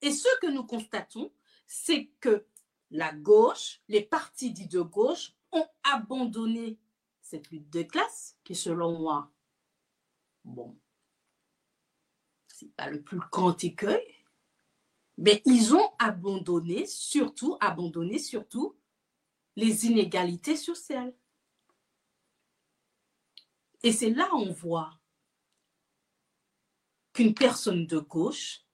Et 0.00 0.10
ce 0.10 0.28
que 0.40 0.46
nous 0.46 0.64
constatons, 0.64 1.30
c'est 1.66 2.06
que 2.20 2.46
la 2.90 3.12
gauche, 3.12 3.82
les 3.88 4.00
partis 4.00 4.50
dits 4.50 4.66
de 4.66 4.80
gauche, 4.80 5.34
ont 5.52 5.68
abandonné 5.82 6.78
cette 7.20 7.50
lutte 7.50 7.68
de 7.68 7.82
classe 7.82 8.38
qui, 8.44 8.54
selon 8.54 8.98
moi, 8.98 9.30
bon, 10.42 10.74
c'est 12.48 12.74
pas 12.76 12.88
le 12.88 13.02
plus 13.02 13.18
grand 13.30 13.62
écueil, 13.62 14.15
mais 15.18 15.42
ils 15.46 15.74
ont 15.74 15.90
abandonné, 15.98 16.86
surtout, 16.86 17.56
abandonné 17.60 18.18
surtout 18.18 18.76
les 19.56 19.86
inégalités 19.86 20.56
sociales. 20.56 21.14
Et 23.82 23.92
c'est 23.92 24.10
là 24.10 24.28
on 24.34 24.52
voit 24.52 24.98
qu'une 27.12 27.34
personne 27.34 27.86
de 27.86 27.98
gauche 27.98 28.64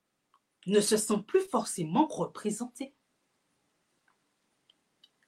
ne 0.67 0.81
se 0.81 0.97
sent 0.97 1.23
plus 1.27 1.43
forcément 1.43 2.07
représentée. 2.07 2.95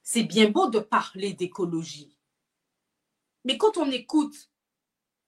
C'est 0.03 0.23
bien 0.23 0.49
beau 0.49 0.69
de 0.69 0.79
parler 0.79 1.33
d'écologie, 1.33 2.15
mais 3.43 3.57
quand 3.57 3.77
on 3.77 3.89
écoute 3.89 4.51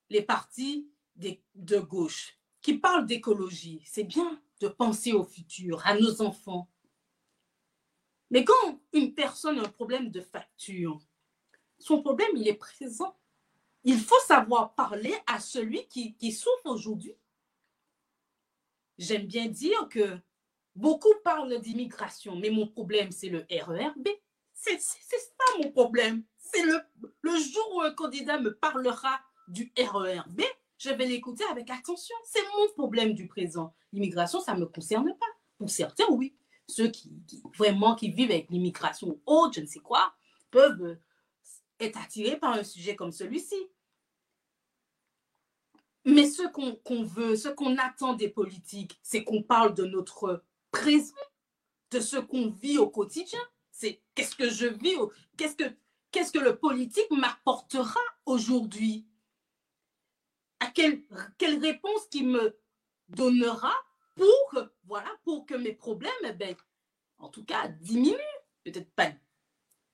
les 0.10 0.22
partis 0.22 0.90
de 1.16 1.80
gauche 1.80 2.38
qui 2.62 2.76
parlent 2.76 3.06
d'écologie, 3.06 3.82
c'est 3.86 4.04
bien 4.04 4.42
de 4.60 4.68
penser 4.68 5.14
au 5.14 5.24
futur, 5.24 5.86
à 5.86 5.96
nos 5.96 6.22
enfants. 6.22 6.70
Mais 8.30 8.44
quand 8.44 8.82
une 8.94 9.14
personne 9.14 9.60
a 9.60 9.64
un 9.64 9.70
problème 9.70 10.10
de 10.10 10.22
facture, 10.22 11.00
son 11.80 12.02
problème, 12.02 12.32
il 12.36 12.48
est 12.48 12.56
présent. 12.56 13.18
Il 13.84 14.00
faut 14.00 14.20
savoir 14.26 14.76
parler 14.76 15.14
à 15.28 15.40
celui 15.40 15.88
qui, 15.88 16.16
qui 16.16 16.32
souffre 16.32 16.66
aujourd'hui 16.66 17.16
j'aime 18.98 19.26
bien 19.28 19.48
dire 19.48 19.88
que 19.90 20.18
beaucoup 20.76 21.14
parlent 21.24 21.60
d'immigration, 21.60 22.36
mais 22.36 22.50
mon 22.50 22.68
problème, 22.68 23.12
c'est 23.12 23.30
le 23.30 23.46
RERB. 23.50 24.08
C'est 24.54 24.80
ça 24.80 24.98
mon 25.60 25.72
problème. 25.72 26.24
C'est 26.40 26.64
le, 26.64 26.80
le 27.22 27.38
jour 27.38 27.76
où 27.76 27.82
un 27.82 27.94
candidat 27.94 28.40
me 28.40 28.56
parlera 28.56 29.20
du 29.48 29.72
RERB, 29.78 30.42
je 30.78 30.90
vais 30.90 31.06
l'écouter 31.06 31.44
avec 31.52 31.70
attention. 31.70 32.16
C'est 32.26 32.44
mon 32.56 32.72
problème 32.74 33.14
du 33.14 33.28
présent. 33.28 33.74
L'immigration, 33.94 34.40
ça 34.42 34.54
ne 34.54 34.62
me 34.62 34.66
concerne 34.66 35.16
pas. 35.20 35.26
Pour 35.58 35.70
certains, 35.70 36.06
oui. 36.12 36.36
Ceux 36.70 36.90
qui, 36.90 37.12
vraiment 37.58 37.96
qui 37.96 38.12
vivent 38.12 38.32
avec 38.32 38.50
l'immigration 38.50 39.20
haute, 39.26 39.56
je 39.56 39.62
ne 39.62 39.66
sais 39.66 39.80
quoi, 39.80 40.14
peuvent 40.52 41.00
être 41.80 42.00
attirés 42.00 42.38
par 42.38 42.54
un 42.54 42.64
sujet 42.64 42.96
comme 42.96 43.12
celui-ci. 43.12 43.56
Mais 46.06 46.26
ce 46.26 46.44
qu'on 46.84 47.04
veut, 47.04 47.36
ce 47.36 47.50
qu'on 47.50 47.78
attend 47.78 48.14
des 48.14 48.30
politiques, 48.30 49.00
c'est 49.04 49.24
qu'on 49.24 49.44
parle 49.44 49.74
de 49.74 49.86
notre 49.86 50.44
présent, 50.72 51.14
de 51.92 52.00
ce 52.00 52.18
qu'on 52.18 52.50
vit 52.50 52.78
au 52.78 52.90
quotidien. 52.90 53.40
C'est 53.72 54.02
qu'est-ce 54.16 54.36
que 54.36 54.50
je 54.50 54.68
vis, 54.68 54.96
qu'est-ce 55.38 55.56
que, 55.56 55.76
qu'est-ce 56.12 56.32
que 56.32 56.40
le 56.40 56.58
politique 56.58 57.12
m'apportera 57.12 58.00
aujourd'hui? 58.26 59.06
À 60.60 60.68
quelle, 60.68 61.04
réponse 61.40 62.08
qu'il 62.10 62.28
me 62.30 62.58
donnera 63.10 63.74
pour, 64.16 64.64
voilà, 64.86 65.10
pour 65.24 65.46
que 65.46 65.54
mes 65.54 65.74
problèmes, 65.74 66.12
eh 66.24 66.34
ben, 66.34 66.56
en 67.20 67.30
tout 67.30 67.46
cas, 67.46 67.68
diminuent. 67.68 68.18
Peut-être 68.64 68.92
pas, 68.92 69.12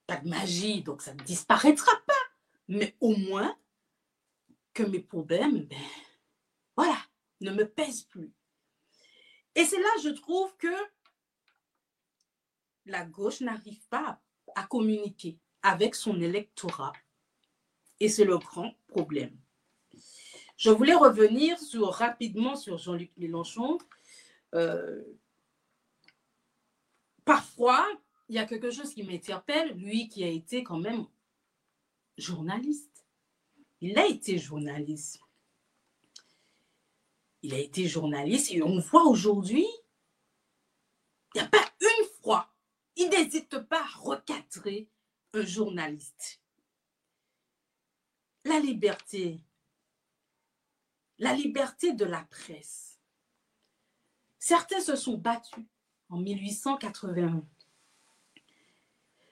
pas 0.08 0.18
de 0.18 0.28
magie, 0.28 0.82
donc 0.82 1.02
ça 1.02 1.14
ne 1.14 1.24
disparaîtra 1.24 1.92
pas, 2.08 2.14
mais 2.68 2.96
au 3.00 3.16
moins 3.16 3.58
que 4.74 4.84
mes 4.84 5.00
problèmes, 5.00 5.66
ben, 5.66 5.78
voilà, 6.76 6.98
ne 7.42 7.52
me 7.52 7.70
pèsent 7.70 8.04
plus. 8.04 8.34
Et 9.56 9.66
c'est 9.66 9.80
là, 9.80 9.90
je 10.04 10.10
trouve 10.10 10.56
que 10.58 10.74
la 12.86 13.06
gauche 13.06 13.42
n'arrive 13.42 13.88
pas 13.88 14.22
à 14.56 14.64
communiquer 14.66 15.40
avec 15.62 15.96
son 15.96 16.20
électorat. 16.20 16.94
Et 18.00 18.10
c'est 18.10 18.26
le 18.26 18.38
grand 18.38 18.74
problème. 18.88 19.40
Je 20.58 20.70
voulais 20.70 20.94
revenir 20.94 21.58
rapidement 21.82 22.56
sur 22.56 22.78
Jean-Luc 22.78 23.12
Mélenchon. 23.18 23.78
Euh, 24.54 25.04
parfois, 27.26 27.88
il 28.30 28.36
y 28.36 28.40
a 28.40 28.46
quelque 28.46 28.72
chose 28.72 28.94
qui 28.94 29.04
m'interpelle, 29.04 29.74
lui 29.78 30.08
qui 30.10 30.24
a 30.24 30.28
été 30.28 30.64
quand 30.64 30.80
même 30.80 31.06
journaliste. 32.18 33.06
Il 33.82 33.98
a 33.98 34.06
été 34.06 34.38
journaliste. 34.38 35.20
Il 37.42 37.54
a 37.54 37.60
été 37.60 37.88
journaliste 37.88 38.52
et 38.52 38.64
on 38.64 38.80
voit 38.80 39.04
aujourd'hui, 39.04 39.68
il 41.36 41.42
n'y 41.42 41.42
a 41.42 41.50
pas 41.50 41.66
une 41.82 42.08
fois, 42.22 42.54
il 42.96 43.10
n'hésite 43.10 43.60
pas 43.60 43.82
à 43.82 44.00
recadrer 44.00 44.88
un 45.34 45.46
journaliste. 45.46 46.42
La 48.46 48.60
liberté, 48.60 49.44
la 51.24 51.34
liberté 51.34 51.94
de 51.94 52.04
la 52.04 52.22
presse. 52.24 53.00
Certains 54.40 54.82
se 54.82 54.98
sont 54.98 55.18
battus 55.18 55.66
en 56.10 56.18
1881 56.18 57.46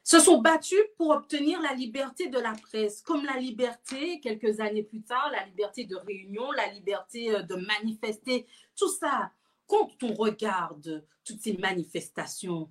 se 0.04 0.20
sont 0.20 0.42
battus 0.42 0.82
pour 0.98 1.12
obtenir 1.12 1.62
la 1.62 1.74
liberté 1.74 2.28
de 2.28 2.40
la 2.40 2.54
presse, 2.54 3.02
comme 3.02 3.24
la 3.24 3.38
liberté, 3.38 4.20
quelques 4.20 4.60
années 4.60 4.84
plus 4.84 5.04
tard, 5.04 5.30
la 5.32 5.46
liberté 5.46 5.86
de 5.86 5.96
réunion, 5.96 6.52
la 6.52 6.68
liberté 6.74 7.34
euh, 7.34 7.44
de 7.44 7.56
manifester, 7.56 8.48
tout 8.76 8.90
ça. 8.90 9.32
Quand 9.68 9.92
on 10.04 10.14
regarde 10.14 11.06
toutes 11.24 11.40
ces 11.40 11.56
manifestations, 11.56 12.70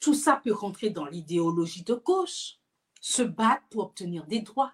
tout 0.00 0.14
ça 0.14 0.40
peut 0.42 0.52
rentrer 0.52 0.90
dans 0.90 1.06
l'idéologie 1.06 1.84
de 1.84 1.94
gauche, 1.94 2.58
se 3.00 3.22
battre 3.22 3.68
pour 3.70 3.84
obtenir 3.84 4.26
des 4.26 4.40
droits, 4.40 4.72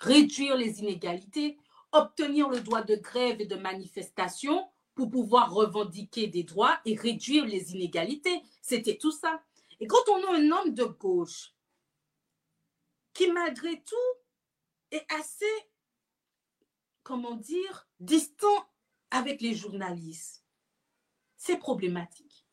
réduire 0.00 0.56
les 0.56 0.80
inégalités, 0.80 1.58
obtenir 1.92 2.48
le 2.48 2.60
droit 2.60 2.82
de 2.82 2.96
grève 2.96 3.40
et 3.40 3.46
de 3.46 3.56
manifestation 3.56 4.68
pour 4.94 5.10
pouvoir 5.10 5.52
revendiquer 5.52 6.26
des 6.26 6.42
droits 6.42 6.80
et 6.84 6.96
réduire 6.96 7.46
les 7.46 7.72
inégalités. 7.72 8.42
C'était 8.62 8.96
tout 8.96 9.12
ça. 9.12 9.42
Et 9.78 9.86
quand 9.86 10.08
on 10.08 10.24
a 10.24 10.36
un 10.36 10.50
homme 10.50 10.74
de 10.74 10.84
gauche 10.84 11.54
qui, 13.12 13.30
malgré 13.30 13.82
tout, 13.82 13.96
est 14.90 15.06
assez, 15.12 15.46
comment 17.02 17.36
dire, 17.36 17.88
distant 17.98 18.68
avec 19.10 19.40
les 19.40 19.54
journalistes, 19.54 20.44
c'est 21.36 21.56
problématique. 21.56 22.46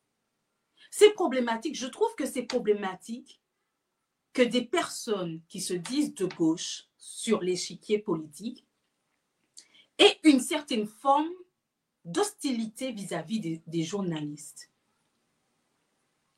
C'est 0.90 1.10
problématique. 1.10 1.76
Je 1.76 1.86
trouve 1.86 2.14
que 2.14 2.26
c'est 2.26 2.44
problématique 2.44 3.40
que 4.38 4.44
des 4.44 4.64
personnes 4.64 5.42
qui 5.48 5.60
se 5.60 5.74
disent 5.74 6.14
de 6.14 6.26
gauche 6.26 6.84
sur 6.96 7.40
l'échiquier 7.40 7.98
politique 7.98 8.64
aient 9.98 10.20
une 10.22 10.38
certaine 10.38 10.86
forme 10.86 11.32
d'hostilité 12.04 12.92
vis-à-vis 12.92 13.40
des, 13.40 13.62
des 13.66 13.82
journalistes, 13.82 14.70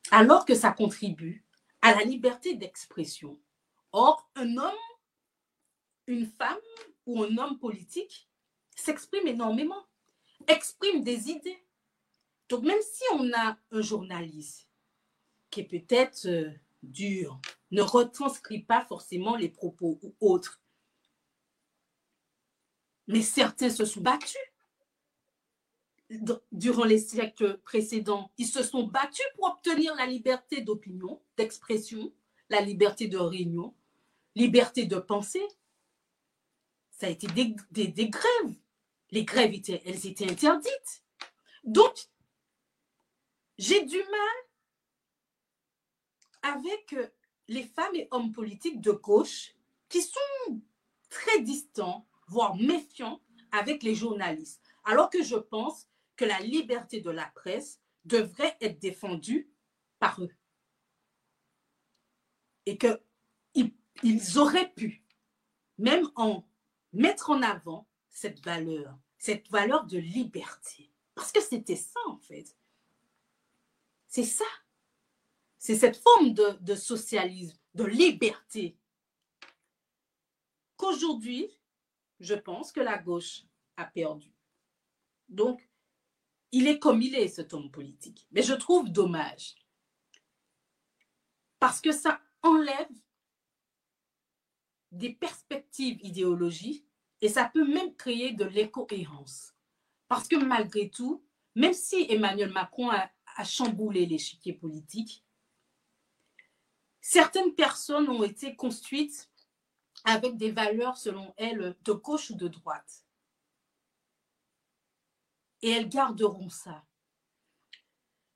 alors 0.09 0.47
que 0.47 0.55
ça 0.55 0.71
contribue 0.71 1.45
à 1.83 1.93
la 1.93 2.03
liberté 2.03 2.55
d'expression. 2.55 3.39
Or, 3.91 4.27
un 4.33 4.57
homme, 4.57 4.87
une 6.07 6.25
femme 6.25 6.57
ou 7.05 7.21
un 7.21 7.37
homme 7.37 7.59
politique 7.59 8.27
s'exprime 8.75 9.27
énormément, 9.27 9.85
exprime 10.47 11.03
des 11.03 11.29
idées. 11.29 11.63
Donc, 12.49 12.63
même 12.63 12.81
si 12.81 13.03
on 13.13 13.31
a 13.31 13.59
un 13.69 13.81
journaliste 13.81 14.67
qui 15.51 15.59
est 15.59 15.65
peut-être 15.65 16.25
euh, 16.83 16.87
dur, 16.87 17.39
ne 17.71 17.81
retranscrit 17.81 18.63
pas 18.63 18.85
forcément 18.85 19.35
les 19.35 19.49
propos 19.49 19.99
ou 20.01 20.15
autres, 20.19 20.61
mais 23.07 23.21
certains 23.21 23.69
se 23.69 23.85
sont 23.85 24.01
battus 24.01 24.37
durant 26.51 26.83
les 26.83 26.99
siècles 26.99 27.57
précédents. 27.59 28.31
Ils 28.37 28.47
se 28.47 28.63
sont 28.63 28.83
battus 28.83 29.25
pour 29.35 29.49
obtenir 29.49 29.95
la 29.95 30.05
liberté 30.05 30.61
d'opinion, 30.61 31.21
d'expression, 31.37 32.13
la 32.49 32.61
liberté 32.61 33.07
de 33.07 33.17
réunion, 33.17 33.73
liberté 34.35 34.85
de 34.85 34.97
penser. 34.97 35.45
Ça 36.91 37.07
a 37.07 37.09
été 37.09 37.27
des, 37.27 38.09
grèves. 38.09 38.55
Les 39.09 39.23
grèves, 39.23 39.53
elles 39.85 40.05
étaient 40.05 40.29
interdites. 40.29 41.03
Donc, 41.63 42.09
j'ai 43.57 43.85
du 43.85 43.97
mal 43.97 44.50
avec 46.51 46.93
euh, 46.93 47.07
les 47.47 47.63
femmes 47.63 47.95
et 47.95 48.07
hommes 48.11 48.31
politiques 48.31 48.81
de 48.81 48.91
gauche 48.91 49.55
qui 49.89 50.01
sont 50.01 50.61
très 51.09 51.41
distants, 51.41 52.07
voire 52.27 52.55
méfiants 52.55 53.21
avec 53.51 53.83
les 53.83 53.95
journalistes. 53.95 54.61
Alors 54.85 55.09
que 55.09 55.23
je 55.23 55.35
pense 55.35 55.87
que 56.15 56.25
la 56.25 56.39
liberté 56.39 57.01
de 57.01 57.09
la 57.09 57.25
presse 57.25 57.79
devrait 58.05 58.57
être 58.61 58.79
défendue 58.79 59.51
par 59.99 60.21
eux. 60.21 60.33
Et 62.65 62.77
qu'ils 62.77 64.37
auraient 64.37 64.71
pu, 64.73 65.03
même 65.77 66.09
en 66.15 66.47
mettre 66.93 67.31
en 67.31 67.41
avant 67.41 67.87
cette 68.09 68.43
valeur, 68.43 68.97
cette 69.17 69.49
valeur 69.49 69.85
de 69.85 69.97
liberté. 69.97 70.91
Parce 71.15 71.31
que 71.31 71.41
c'était 71.41 71.75
ça, 71.75 71.99
en 72.07 72.17
fait. 72.17 72.55
C'est 74.07 74.23
ça. 74.23 74.45
C'est 75.61 75.75
cette 75.75 75.97
forme 75.97 76.33
de, 76.33 76.73
socialisme, 76.73 77.55
de 77.75 77.83
liberté, 77.83 78.79
qu'aujourd'hui, 80.75 81.55
je 82.19 82.33
pense 82.33 82.71
que 82.71 82.79
la 82.79 82.97
gauche 82.97 83.43
a 83.77 83.85
perdu. 83.85 84.33
Donc, 85.29 85.69
il 86.51 86.67
est 86.67 86.79
comme 86.79 87.03
il 87.03 87.13
est, 87.13 87.27
cet 87.27 87.53
homme 87.53 87.69
politique. 87.69 88.27
Mais 88.31 88.41
je 88.41 88.55
trouve 88.55 88.89
dommage. 88.89 89.53
Parce 91.59 91.79
que 91.79 91.91
ça 91.91 92.19
enlève 92.41 92.89
des 94.91 95.13
perspectives 95.13 95.99
idéologiques 96.03 96.87
et 97.21 97.29
ça 97.29 97.45
peut 97.45 97.67
même 97.67 97.95
créer 97.95 98.31
de 98.33 98.45
l'incohérence. 98.45 99.53
Parce 100.07 100.27
que 100.27 100.37
malgré 100.37 100.89
tout, 100.89 101.23
même 101.53 101.73
si 101.73 102.07
Emmanuel 102.09 102.51
Macron 102.51 102.89
a 102.89 103.43
chamboulé 103.43 104.07
l'échiquier 104.07 104.53
politique, 104.53 105.23
certaines 107.01 107.53
personnes 107.53 108.09
ont 108.09 108.23
été 108.23 108.55
construites 108.55 109.29
avec 110.05 110.37
des 110.37 110.51
valeurs, 110.51 110.97
selon 110.97 111.33
elles, 111.37 111.75
de 111.83 111.91
gauche 111.91 112.29
ou 112.29 112.35
de 112.35 112.47
droite 112.47 113.05
et 115.61 115.69
elles 115.69 115.89
garderont 115.89 116.49
ça. 116.49 116.83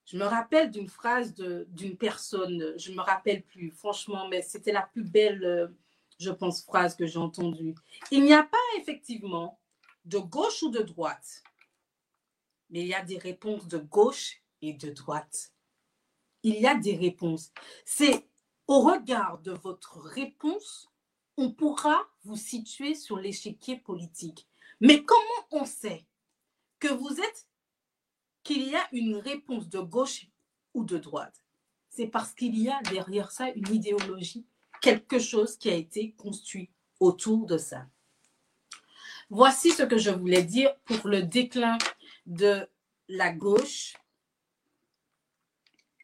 Je 0.05 0.17
me 0.17 0.25
rappelle 0.25 0.69
d'une 0.69 0.87
phrase 0.87 1.33
d'une 1.33 1.97
personne, 1.97 2.75
je 2.77 2.91
ne 2.91 2.95
me 2.95 3.01
rappelle 3.01 3.43
plus, 3.43 3.71
franchement, 3.71 4.27
mais 4.27 4.41
c'était 4.43 4.71
la 4.71 4.83
plus 4.83 5.03
belle, 5.03 5.43
euh, 5.43 5.67
je 6.19 6.29
pense, 6.29 6.63
phrase 6.63 6.95
que 6.95 7.07
j'ai 7.07 7.17
entendue. 7.17 7.73
Il 8.11 8.23
n'y 8.23 8.33
a 8.33 8.43
pas 8.43 8.57
effectivement 8.77 9.59
de 10.05 10.19
gauche 10.19 10.61
ou 10.61 10.69
de 10.69 10.83
droite, 10.83 11.43
mais 12.69 12.81
il 12.81 12.87
y 12.87 12.93
a 12.93 13.03
des 13.03 13.17
réponses 13.17 13.67
de 13.67 13.79
gauche 13.79 14.43
et 14.61 14.73
de 14.73 14.91
droite. 14.91 15.51
Il 16.43 16.59
y 16.59 16.67
a 16.67 16.75
des 16.75 16.95
réponses. 16.95 17.51
C'est 17.83 18.27
au 18.67 18.81
regard 18.81 19.39
de 19.39 19.51
votre 19.51 19.99
réponse, 19.99 20.89
on 21.37 21.51
pourra 21.51 22.01
vous 22.23 22.37
situer 22.37 22.95
sur 22.95 23.17
l'échiquier 23.17 23.77
politique. 23.77 24.47
Mais 24.79 25.03
comment 25.03 25.47
on 25.51 25.65
sait 25.65 26.05
que 26.79 26.87
vous 26.87 27.19
êtes, 27.19 27.47
qu'il 28.43 28.67
y 28.69 28.75
a 28.75 28.87
une 28.91 29.15
réponse 29.15 29.69
de 29.69 29.79
gauche 29.79 30.27
ou 30.73 30.83
de 30.83 30.97
droite? 30.97 31.41
C'est 31.89 32.07
parce 32.07 32.33
qu'il 32.33 32.57
y 32.59 32.69
a 32.69 32.81
derrière 32.83 33.31
ça 33.31 33.49
une 33.49 33.73
idéologie, 33.73 34.45
quelque 34.81 35.19
chose 35.19 35.57
qui 35.57 35.69
a 35.69 35.75
été 35.75 36.11
construit 36.13 36.69
autour 36.99 37.45
de 37.45 37.57
ça. 37.57 37.87
Voici 39.29 39.71
ce 39.71 39.83
que 39.83 39.97
je 39.97 40.11
voulais 40.11 40.43
dire 40.43 40.75
pour 40.85 41.07
le 41.07 41.23
déclin 41.23 41.77
de 42.25 42.67
la 43.07 43.31
gauche, 43.31 43.95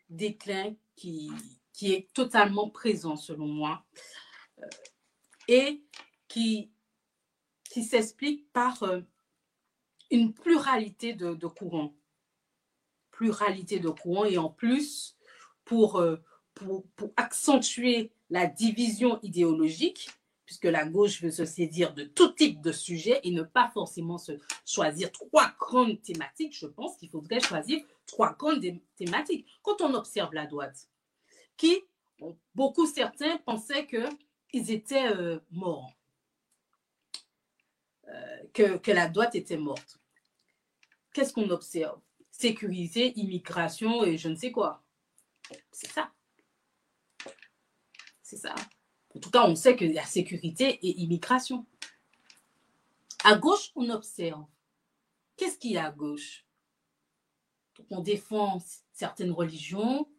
déclin 0.09 0.73
qui, 0.95 1.31
qui 1.81 1.93
est 1.93 2.13
totalement 2.13 2.69
présent 2.69 3.15
selon 3.15 3.47
moi 3.47 3.83
euh, 4.59 4.67
et 5.47 5.81
qui, 6.27 6.71
qui 7.63 7.83
s'explique 7.83 8.53
par 8.53 8.83
euh, 8.83 9.01
une 10.11 10.31
pluralité 10.31 11.13
de, 11.13 11.33
courants. 11.47 11.95
Pluralité 13.09 13.79
de 13.79 13.89
courants 13.89 14.25
et 14.25 14.37
en 14.37 14.51
plus, 14.51 15.17
pour, 15.65 15.95
euh, 15.95 16.17
pour, 16.53 16.85
pour, 16.95 17.13
accentuer 17.17 18.13
la 18.29 18.45
division 18.45 19.19
idéologique, 19.23 20.07
puisque 20.45 20.65
la 20.65 20.85
gauche 20.85 21.19
veut 21.19 21.31
se 21.31 21.45
saisir 21.45 21.95
de 21.95 22.03
tout 22.03 22.31
type 22.33 22.61
de 22.61 22.71
sujet 22.71 23.21
et 23.23 23.31
ne 23.31 23.41
pas 23.41 23.71
forcément 23.73 24.19
se 24.19 24.33
choisir 24.67 25.11
trois 25.11 25.51
grandes 25.57 25.99
thématiques, 26.03 26.55
je 26.55 26.67
pense 26.67 26.95
qu'il 26.97 27.09
faudrait 27.09 27.39
choisir 27.39 27.79
trois 28.05 28.35
grandes 28.35 28.63
thématiques. 28.97 29.47
Quand 29.63 29.81
on 29.81 29.95
observe 29.95 30.31
la 30.35 30.45
droite, 30.45 30.90
qui, 31.61 31.83
beaucoup 32.55 32.87
certains 32.87 33.37
pensaient 33.39 33.87
qu'ils 33.87 34.71
étaient 34.71 35.07
euh, 35.07 35.39
morts, 35.51 35.93
euh, 38.07 38.43
que, 38.53 38.77
que 38.77 38.91
la 38.91 39.07
droite 39.07 39.35
était 39.35 39.57
morte 39.57 40.01
qu'est-ce 41.13 41.33
qu'on 41.33 41.49
observe? 41.49 41.99
Sécurité, 42.31 43.13
immigration 43.19 44.03
et 44.03 44.17
je 44.17 44.29
ne 44.29 44.35
sais 44.35 44.51
quoi. 44.51 44.83
C'est 45.71 45.91
ça. 45.91 46.11
C'est 48.23 48.37
ça. 48.37 48.55
En 49.15 49.19
tout 49.19 49.29
cas, 49.29 49.45
on 49.45 49.55
sait 49.55 49.75
qu'il 49.75 49.91
y 49.91 49.99
a 49.99 50.05
sécurité 50.05 50.79
et 50.85 51.01
immigration. 51.01 51.65
À 53.23 53.35
gauche, 53.35 53.71
on 53.75 53.89
observe. 53.89 54.45
Qu'est-ce 55.35 55.57
qu'il 55.57 55.73
y 55.73 55.77
a 55.77 55.87
à 55.87 55.91
gauche? 55.91 56.45
On 57.89 57.99
défend 57.99 58.59
certaines 58.93 59.31
religions, 59.31 60.09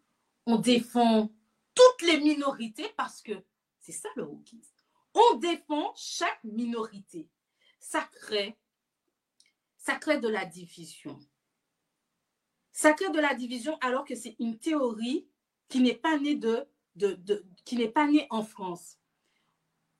on 0.46 0.58
défend 0.58 1.30
toutes 1.74 2.02
les 2.02 2.20
minorités 2.20 2.88
parce 2.96 3.22
que 3.22 3.32
c'est 3.80 3.92
ça 3.92 4.08
le 4.16 4.24
wokisme. 4.24 4.74
On 5.14 5.36
défend 5.36 5.92
chaque 5.96 6.42
minorité. 6.44 7.28
Ça 7.78 8.08
crée 8.16 8.56
de 10.20 10.28
la 10.28 10.44
division. 10.44 11.18
Ça 12.72 12.92
crée 12.94 13.10
de 13.10 13.20
la 13.20 13.34
division 13.34 13.76
alors 13.80 14.04
que 14.04 14.14
c'est 14.14 14.36
une 14.38 14.58
théorie 14.58 15.26
qui 15.68 15.80
n'est 15.80 15.94
pas 15.94 16.18
née 16.18 16.38
qui 17.64 17.76
n'est 17.76 17.88
pas 17.88 18.06
née 18.06 18.26
en 18.30 18.42
France. 18.42 18.98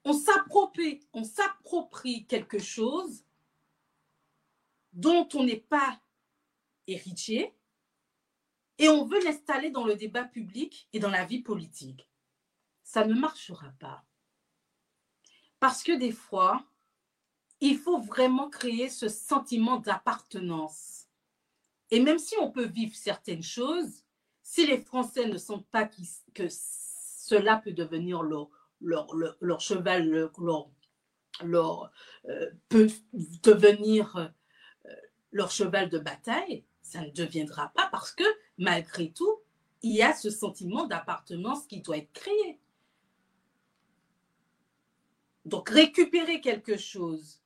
On 0.05 0.15
s'approprie 0.15 1.07
quelque 2.27 2.59
chose 2.59 3.25
dont 4.93 5.29
on 5.35 5.45
n'est 5.45 5.61
pas 5.61 6.01
héritier 6.87 7.55
et 8.79 8.89
on 8.89 9.05
veut 9.05 9.23
l'installer 9.25 9.71
dans 9.71 9.85
le 9.85 9.97
débat 9.97 10.25
public 10.25 10.89
et 10.93 10.99
dans 10.99 11.11
la 11.11 11.25
vie 11.25 11.43
politique. 11.43 12.09
Ça 12.83 13.05
ne 13.07 13.15
marchera 13.15 13.69
pas. 13.79 14.05
Parce 15.61 15.83
que 15.83 15.97
des 15.97 16.13
fois, 16.13 16.65
il 17.61 17.79
faut 17.79 18.01
vraiment 18.01 18.51
créer 18.51 18.89
ce 18.89 19.09
sentiment 19.09 19.79
d'appartenance. 19.79 21.07
Et 21.91 22.01
même 22.01 22.19
si 22.19 22.35
on 22.41 22.51
peut 22.51 22.67
vivre 22.67 22.97
certaines 22.97 23.43
choses, 23.43 24.03
si 24.43 24.67
les 24.67 24.81
Français 24.81 25.27
ne 25.27 25.39
sentent 25.39 25.69
pas 25.69 25.89
que 26.35 26.49
cela 26.51 27.59
peut 27.59 27.73
devenir 27.73 28.23
leur, 28.23 28.51
cheval, 29.61 30.31
leur 31.45 31.93
euh, 32.29 32.51
peut 32.69 32.89
devenir 33.43 34.17
euh, 34.17 34.29
leur 35.31 35.51
cheval 35.51 35.89
de 35.89 35.99
bataille, 35.99 36.65
ça 36.83 37.01
ne 37.01 37.11
deviendra 37.11 37.69
pas 37.69 37.89
parce 37.93 38.11
que 38.11 38.25
malgré 38.63 39.11
tout, 39.11 39.41
il 39.83 39.97
y 39.97 40.03
a 40.03 40.15
ce 40.15 40.31
sentiment 40.31 40.87
d'appartenance 40.87 41.67
qui 41.67 41.81
doit 41.81 41.99
être 41.99 42.13
créé. 42.13 42.61
Donc 45.45 45.69
récupérer 45.69 46.41
quelque 46.41 46.77
chose, 46.77 47.41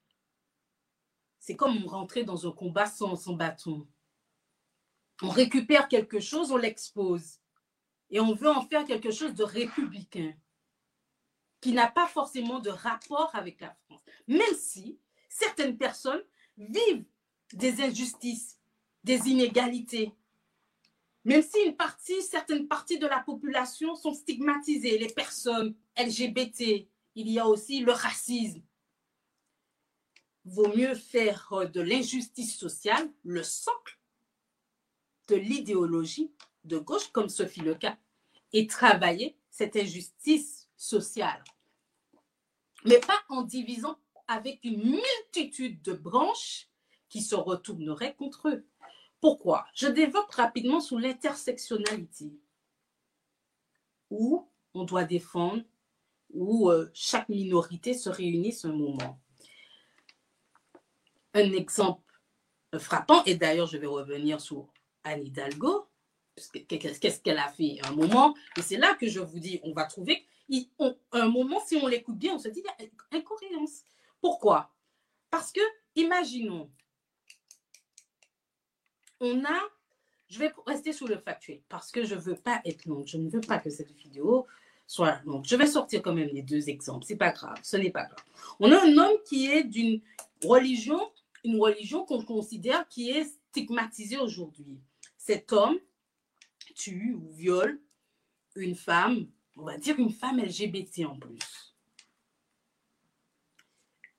c'est 1.39 1.57
comme 1.57 1.87
rentrer 1.87 2.25
dans 2.25 2.47
un 2.47 2.53
combat 2.53 2.87
sans, 2.87 3.17
sans 3.17 3.33
bâton. 3.33 3.87
On 5.23 5.31
récupère 5.31 5.89
quelque 5.89 6.21
chose, 6.21 6.53
on 6.53 6.59
l'expose. 6.59 7.39
Et 8.11 8.21
on 8.21 8.35
veut 8.35 8.51
en 8.51 8.67
faire 8.67 8.85
quelque 8.85 9.11
chose 9.11 9.35
de 9.35 9.43
républicain, 9.43 10.35
qui 11.62 11.73
n'a 11.73 11.91
pas 11.91 12.07
forcément 12.07 12.61
de 12.61 12.71
rapport 12.71 13.31
avec 13.35 13.61
la 13.62 13.75
France. 13.87 14.03
Même 14.29 14.55
si 14.55 14.99
certaines 15.31 15.79
personnes 15.79 16.23
vivent 16.59 17.07
des 17.55 17.81
injustices, 17.81 18.61
des 19.03 19.29
inégalités, 19.29 20.12
même 21.27 21.43
si 21.43 21.59
une 21.66 21.77
partie, 21.77 22.22
certaines 22.22 22.68
parties 22.68 23.01
de 23.01 23.07
la 23.09 23.18
population 23.18 23.97
sont 23.97 24.14
stigmatisées, 24.14 24.97
les 24.97 25.12
personnes 25.12 25.74
LGBT, 25.99 26.89
il 27.16 27.29
y 27.29 27.41
a 27.41 27.49
aussi 27.49 27.81
le 27.81 27.91
racisme. 27.91 28.62
Vaut 30.45 30.72
mieux 30.77 30.95
faire 30.95 31.68
de 31.74 31.81
l'injustice 31.81 32.57
sociale 32.57 33.11
le 33.24 33.43
socle 33.43 33.99
de 35.27 35.35
l'idéologie 35.35 36.31
de 36.62 36.79
gauche, 36.79 37.11
comme 37.11 37.29
ce 37.29 37.45
fut 37.45 37.62
le 37.62 37.74
cas, 37.74 37.99
et 38.53 38.68
travailler 38.68 39.37
cette 39.51 39.74
injustice 39.74 40.68
sociale. 40.77 41.43
Mais 42.85 43.01
pas 43.01 43.20
en 43.31 43.43
divisant 43.43 43.99
avec 44.29 44.61
une 44.62 44.93
multitude 44.93 45.83
de 45.83 45.93
branches 45.93 46.68
qui 47.09 47.20
se 47.20 47.35
retourneraient 47.35 48.14
contre 48.14 48.49
eux. 48.49 48.64
Pourquoi? 49.21 49.67
Je 49.75 49.87
développe 49.89 50.31
rapidement 50.31 50.81
sur 50.81 50.99
l'intersectionnalité, 50.99 52.33
où 54.11 54.49
on 54.75 54.85
doit 54.85 55.05
défendre, 55.05 55.62
où 56.31 56.71
euh, 56.71 56.91
chaque 56.93 57.29
minorité 57.29 57.95
se 57.95 58.09
réunit 58.11 58.55
un 58.64 58.73
moment. 58.73 59.21
Un 61.35 61.53
exemple 61.53 62.03
frappant, 62.79 63.25
et 63.25 63.37
d'ailleurs 63.37 63.67
je 63.67 63.79
vais 63.79 63.87
revenir 63.87 64.41
sur 64.41 64.69
Anne 65.05 65.25
Hidalgo, 65.25 65.89
qu'est-ce 66.69 67.21
qu'elle 67.21 67.39
a 67.39 67.49
fait 67.49 67.79
un 67.85 67.93
moment, 67.93 68.35
et 68.57 68.62
c'est 68.62 68.77
là 68.77 68.95
que 68.95 69.09
je 69.09 69.21
vous 69.21 69.39
dis, 69.39 69.61
on 69.62 69.73
va 69.73 69.85
trouver, 69.85 70.27
un 71.12 71.29
moment, 71.29 71.61
si 71.67 71.77
on 71.77 71.87
l'écoute 71.87 72.19
bien, 72.19 72.35
on 72.35 72.39
se 72.39 72.49
dit, 72.49 72.62
il 72.62 72.85
y 72.85 72.87
a 72.87 73.19
incohérence. 73.19 73.83
Pourquoi? 74.21 74.71
Parce 75.31 75.51
que, 75.51 75.61
imaginons, 75.95 76.71
on 79.21 79.45
a, 79.45 79.61
je 80.29 80.39
vais 80.39 80.53
rester 80.67 80.93
sur 80.93 81.09
le 81.09 81.19
factuel, 81.19 81.61
parce 81.69 81.91
que 81.91 82.05
je 82.05 82.14
ne 82.14 82.21
veux 82.21 82.37
pas 82.37 82.61
être 82.64 82.87
longue, 82.87 83.07
je 83.07 83.17
ne 83.17 83.29
veux 83.29 83.41
pas 83.41 83.59
que 83.59 83.71
cette 83.71 83.93
vidéo 83.93 84.47
soit 84.87 85.21
longue. 85.25 85.45
Je 85.45 85.57
vais 85.57 85.67
sortir 85.67 86.03
quand 86.03 86.12
même 86.12 86.29
les 86.29 86.43
deux 86.43 86.69
exemples, 86.69 87.05
c'est 87.07 87.17
pas 87.17 87.31
grave, 87.31 87.59
ce 87.62 87.77
n'est 87.77 87.91
pas 87.91 88.05
grave. 88.05 88.25
On 88.61 88.71
a 88.73 88.81
un 88.83 88.97
homme 88.97 89.19
qui 89.25 89.51
est 89.51 89.64
d'une 89.64 90.01
religion, 90.45 91.01
une 91.45 91.61
religion 91.61 92.05
qu'on 92.05 92.23
considère 92.23 92.87
qui 92.89 93.11
est 93.11 93.25
stigmatisée 93.25 94.19
aujourd'hui. 94.19 94.79
Cet 95.17 95.53
homme 95.53 95.79
tue 96.75 97.14
ou 97.14 97.33
viole 97.33 97.81
une 98.55 98.75
femme, 98.75 99.27
on 99.57 99.64
va 99.64 99.77
dire 99.77 99.99
une 99.99 100.12
femme 100.12 100.41
LGBT 100.41 101.07
en 101.07 101.19
plus. 101.19 101.75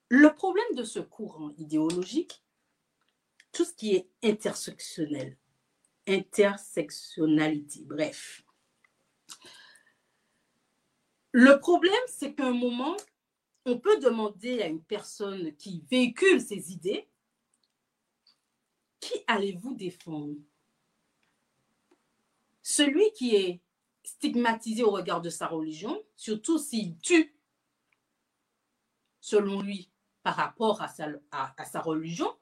Le 0.08 0.32
problème 0.34 0.74
de 0.74 0.84
ce 0.84 1.00
courant 1.00 1.50
idéologique, 1.58 2.42
tout 3.52 3.64
ce 3.64 3.72
qui 3.74 3.94
est 3.94 4.08
intersectionnel, 4.22 5.36
intersectionnalité, 6.06 7.84
bref. 7.84 8.42
Le 11.32 11.58
problème, 11.58 11.94
c'est 12.06 12.34
qu'à 12.34 12.46
un 12.46 12.54
moment, 12.54 12.96
on 13.64 13.78
peut 13.78 13.98
demander 13.98 14.62
à 14.62 14.66
une 14.66 14.82
personne 14.82 15.54
qui 15.56 15.84
véhicule 15.90 16.40
ces 16.40 16.72
idées, 16.72 17.08
qui 19.00 19.14
allez-vous 19.26 19.74
défendre? 19.74 20.36
Celui 22.62 23.12
qui 23.12 23.34
est 23.34 23.60
stigmatisé 24.02 24.82
au 24.82 24.90
regard 24.90 25.20
de 25.20 25.30
sa 25.30 25.46
religion, 25.46 26.02
surtout 26.16 26.58
s'il 26.58 26.98
tue, 26.98 27.34
selon 29.20 29.60
lui, 29.60 29.90
par 30.22 30.36
rapport 30.36 30.80
à 30.82 30.88
sa, 30.88 31.08
à, 31.30 31.64
sa 31.64 31.80
religion, 31.80 32.34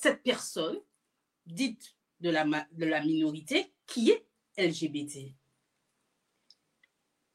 cette 0.00 0.22
personne 0.22 0.80
dite 1.44 1.96
de 2.20 2.30
la, 2.30 3.00
minorité 3.00 3.74
qui 3.84 4.10
est 4.10 4.28
LGBT. 4.56 5.34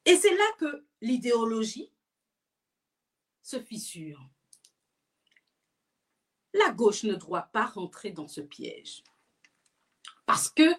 Et 0.05 0.15
c'est 0.15 0.33
là 0.33 0.49
que 0.59 0.87
l'idéologie 1.01 1.91
se 3.41 3.61
fissure. 3.61 4.29
La 6.53 6.71
gauche 6.71 7.03
ne 7.03 7.15
doit 7.15 7.49
pas 7.51 7.65
rentrer 7.65 8.11
dans 8.11 8.29
ce 8.29 8.39
piège. 8.39 9.03
Parce 10.25 10.49
que 10.49 10.73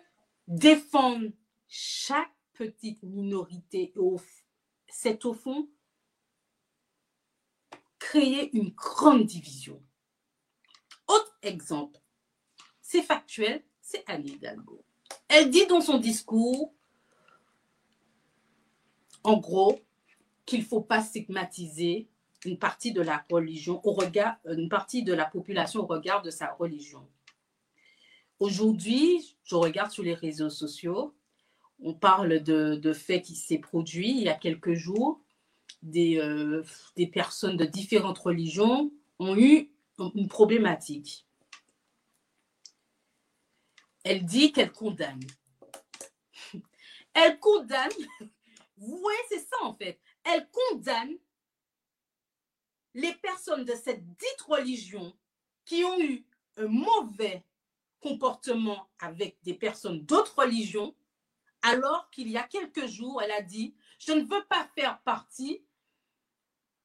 défendre 0.48 1.28
chaque 1.68 2.34
petite 2.54 3.02
minorité, 3.02 3.92
c'est 4.88 5.26
au 5.26 5.34
fond 5.34 5.68
créer 7.98 8.56
une 8.56 8.70
grande 8.70 9.26
division. 9.26 9.84
Exemple, 11.44 12.00
c'est 12.80 13.02
factuel, 13.02 13.62
c'est 13.80 14.02
Anne 14.06 14.26
Hidalgo. 14.26 14.82
Elle 15.28 15.50
dit 15.50 15.66
dans 15.66 15.80
son 15.80 15.98
discours, 15.98 16.72
en 19.22 19.36
gros, 19.36 19.80
qu'il 20.46 20.60
ne 20.60 20.64
faut 20.64 20.80
pas 20.80 21.02
stigmatiser 21.02 22.08
une 22.44 22.58
partie 22.58 22.92
de 22.92 23.00
la 23.00 23.24
religion 23.30 23.80
au 23.86 23.92
regard, 23.92 24.36
une 24.46 24.68
partie 24.68 25.02
de 25.02 25.12
la 25.12 25.24
population 25.24 25.80
au 25.80 25.86
regard 25.86 26.22
de 26.22 26.30
sa 26.30 26.52
religion. 26.52 27.06
Aujourd'hui, 28.40 29.36
je 29.44 29.54
regarde 29.54 29.90
sur 29.90 30.02
les 30.02 30.14
réseaux 30.14 30.50
sociaux, 30.50 31.14
on 31.82 31.94
parle 31.94 32.42
de, 32.42 32.76
de 32.76 32.92
faits 32.92 33.22
qui 33.22 33.34
s'est 33.34 33.58
produit 33.58 34.10
il 34.10 34.22
y 34.22 34.28
a 34.28 34.34
quelques 34.34 34.74
jours. 34.74 35.20
Des, 35.82 36.16
euh, 36.16 36.64
des 36.96 37.06
personnes 37.06 37.58
de 37.58 37.66
différentes 37.66 38.18
religions 38.18 38.90
ont 39.18 39.36
eu 39.36 39.70
une 40.14 40.28
problématique. 40.28 41.26
Elle 44.04 44.24
dit 44.24 44.52
qu'elle 44.52 44.72
condamne. 44.72 45.24
Elle 47.14 47.38
condamne. 47.40 47.90
Vous 48.76 48.98
voyez, 48.98 49.18
c'est 49.28 49.46
ça 49.46 49.56
en 49.62 49.74
fait. 49.74 50.00
Elle 50.24 50.48
condamne 50.50 51.16
les 52.94 53.14
personnes 53.14 53.64
de 53.64 53.74
cette 53.74 54.06
dite 54.06 54.40
religion 54.46 55.16
qui 55.64 55.84
ont 55.84 55.98
eu 56.00 56.24
un 56.56 56.66
mauvais 56.66 57.44
comportement 58.00 58.90
avec 58.98 59.38
des 59.42 59.54
personnes 59.54 60.04
d'autres 60.04 60.38
religions 60.38 60.94
alors 61.62 62.10
qu'il 62.10 62.28
y 62.28 62.36
a 62.36 62.42
quelques 62.42 62.86
jours, 62.86 63.22
elle 63.22 63.30
a 63.30 63.40
dit, 63.40 63.74
je 63.98 64.12
ne 64.12 64.22
veux 64.22 64.44
pas 64.44 64.68
faire 64.74 65.00
partie 65.00 65.64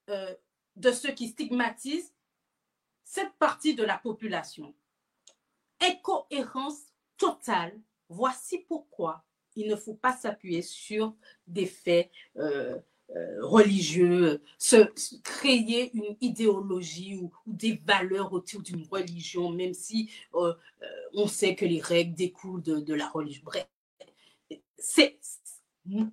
euh, 0.10 0.34
de 0.78 0.92
ceux 0.92 1.12
qui 1.12 1.28
stigmatisent 1.28 2.14
cette 3.04 3.34
partie 3.34 3.76
de 3.76 3.84
la 3.84 3.98
population. 3.98 4.74
Incohérence 5.82 6.89
totale. 7.20 7.80
Voici 8.10 8.66
pourquoi 8.68 9.24
il 9.56 9.68
ne 9.68 9.76
faut 9.76 9.94
pas 9.94 10.14
s'appuyer 10.14 10.64
sur 10.64 11.14
des 11.46 11.68
faits 11.68 12.10
euh, 12.38 12.80
euh, 13.16 13.46
religieux, 13.46 14.42
se, 14.58 14.86
créer 15.22 15.92
une 15.96 16.16
idéologie 16.22 17.18
ou, 17.18 17.32
des 17.46 17.82
valeurs 17.86 18.34
autour 18.34 18.62
d'une 18.62 18.88
religion, 18.90 19.52
même 19.52 19.74
si 19.74 20.10
on 20.34 21.28
sait 21.28 21.56
que 21.56 21.66
les 21.66 21.82
règles 21.82 22.14
découlent 22.14 22.62
de, 22.62 22.94
la 22.94 23.10
religion. 23.10 23.44
Bref, 23.46 23.68
c'est 24.78 25.20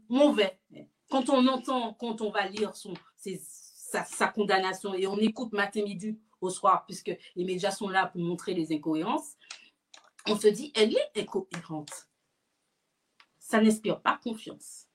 mauvais. 0.08 0.58
Quand 1.08 1.28
on 1.28 1.46
entend, 1.46 1.94
quand 1.94 2.20
on 2.20 2.30
va 2.30 2.48
lire 2.48 2.74
son, 2.74 2.94
sa, 4.04 4.28
condamnation 4.28 4.94
et 4.94 5.06
on 5.06 5.18
écoute 5.18 5.52
matin, 5.52 5.82
midi 5.82 6.18
au 6.40 6.50
soir, 6.50 6.84
puisque 6.86 7.16
les 7.34 7.44
médias 7.44 7.70
sont 7.70 7.88
là 7.88 8.06
pour 8.06 8.20
montrer 8.20 8.54
les 8.54 8.72
incohérences, 8.72 9.36
on 10.28 10.38
se 10.38 10.48
dit, 10.48 10.72
elle 10.74 10.94
est 10.94 11.20
incohérente. 11.20 12.08
Ça 13.38 13.60
n'inspire 13.60 14.00
pas 14.00 14.18
confiance. 14.22 14.86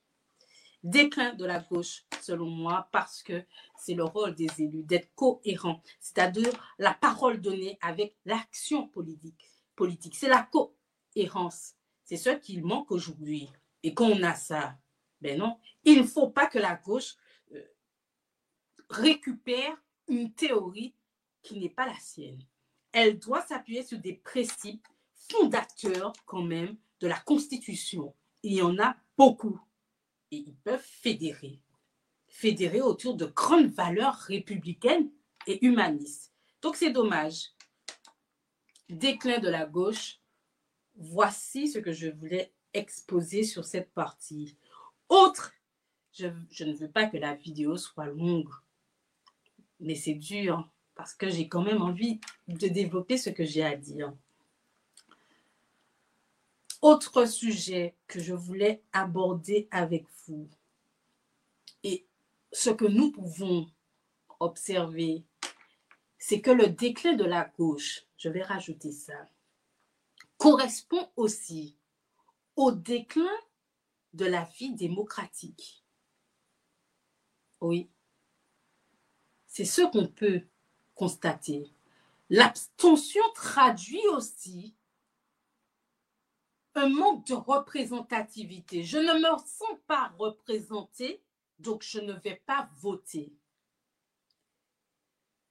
Déclin 0.83 1.33
de 1.33 1.45
la 1.45 1.59
gauche, 1.59 2.05
selon 2.21 2.49
moi, 2.49 2.89
parce 2.91 3.21
que 3.21 3.45
c'est 3.77 3.93
le 3.93 4.03
rôle 4.03 4.35
des 4.35 4.49
élus 4.61 4.83
d'être 4.83 5.13
cohérents, 5.15 5.81
c'est-à-dire 5.99 6.51
la 6.79 6.93
parole 6.93 7.39
donnée 7.39 7.77
avec 7.81 8.17
l'action 8.25 8.87
politique. 8.87 9.47
politique. 9.75 10.15
C'est 10.15 10.27
la 10.27 10.49
cohérence. 10.51 11.75
C'est 12.03 12.17
ce 12.17 12.31
qu'il 12.31 12.63
manque 12.65 12.91
aujourd'hui 12.91 13.47
et 13.83 13.93
qu'on 13.93 14.21
a 14.23 14.35
ça, 14.35 14.77
ben 15.21 15.37
non, 15.37 15.57
il 15.83 15.99
ne 15.99 16.03
faut 16.03 16.29
pas 16.29 16.47
que 16.47 16.59
la 16.59 16.75
gauche 16.75 17.15
euh, 17.53 17.63
récupère 18.89 19.77
une 20.07 20.33
théorie 20.33 20.95
qui 21.41 21.59
n'est 21.59 21.69
pas 21.69 21.85
la 21.85 21.97
sienne. 21.99 22.43
elle 22.91 23.17
doit 23.17 23.41
s'appuyer 23.41 23.83
sur 23.83 23.99
des 23.99 24.13
principes 24.13 24.87
fondateurs 25.31 26.13
quand 26.25 26.43
même 26.43 26.77
de 26.99 27.07
la 27.07 27.19
Constitution. 27.19 28.13
Il 28.43 28.53
y 28.53 28.61
en 28.61 28.77
a 28.79 28.95
beaucoup. 29.17 29.59
Et 30.31 30.37
ils 30.37 30.55
peuvent 30.55 30.85
fédérer. 30.85 31.59
Fédérer 32.27 32.81
autour 32.81 33.15
de 33.15 33.25
grandes 33.25 33.71
valeurs 33.71 34.15
républicaines 34.15 35.11
et 35.47 35.65
humanistes. 35.65 36.31
Donc 36.61 36.75
c'est 36.75 36.91
dommage. 36.91 37.51
Déclin 38.89 39.39
de 39.39 39.49
la 39.49 39.65
gauche. 39.65 40.19
Voici 40.95 41.67
ce 41.67 41.79
que 41.79 41.91
je 41.91 42.09
voulais 42.09 42.53
exposer 42.73 43.43
sur 43.43 43.65
cette 43.65 43.91
partie. 43.93 44.57
Autre, 45.09 45.53
je, 46.13 46.27
je 46.49 46.63
ne 46.63 46.73
veux 46.73 46.91
pas 46.91 47.07
que 47.07 47.17
la 47.17 47.35
vidéo 47.35 47.77
soit 47.77 48.05
longue, 48.05 48.49
mais 49.79 49.95
c'est 49.95 50.13
dur 50.13 50.69
parce 50.95 51.13
que 51.13 51.29
j'ai 51.29 51.47
quand 51.47 51.63
même 51.63 51.81
envie 51.81 52.19
de 52.47 52.67
développer 52.67 53.17
ce 53.17 53.29
que 53.29 53.43
j'ai 53.43 53.63
à 53.63 53.75
dire. 53.75 54.13
Autre 56.81 57.25
sujet 57.25 57.95
que 58.07 58.19
je 58.19 58.33
voulais 58.33 58.83
aborder 58.91 59.67
avec 59.69 60.07
vous 60.25 60.49
et 61.83 62.07
ce 62.51 62.71
que 62.71 62.85
nous 62.85 63.11
pouvons 63.11 63.69
observer, 64.39 65.23
c'est 66.17 66.41
que 66.41 66.51
le 66.51 66.67
déclin 66.67 67.13
de 67.13 67.23
la 67.23 67.45
gauche, 67.57 68.07
je 68.17 68.29
vais 68.29 68.41
rajouter 68.41 68.91
ça, 68.91 69.29
correspond 70.37 71.07
aussi 71.15 71.77
au 72.55 72.71
déclin 72.71 73.37
de 74.13 74.25
la 74.25 74.43
vie 74.57 74.73
démocratique. 74.73 75.83
Oui, 77.59 77.89
c'est 79.45 79.65
ce 79.65 79.83
qu'on 79.83 80.07
peut 80.07 80.41
constater. 80.95 81.71
L'abstention 82.29 83.21
traduit 83.35 84.05
aussi 84.13 84.73
un 86.75 86.89
manque 86.89 87.25
de 87.27 87.33
représentativité. 87.33 88.83
Je 88.83 88.97
ne 88.97 89.13
me 89.13 89.37
sens 89.39 89.77
pas 89.87 90.13
représentée, 90.17 91.21
donc 91.59 91.83
je 91.83 91.99
ne 91.99 92.13
vais 92.13 92.41
pas 92.45 92.69
voter. 92.75 93.33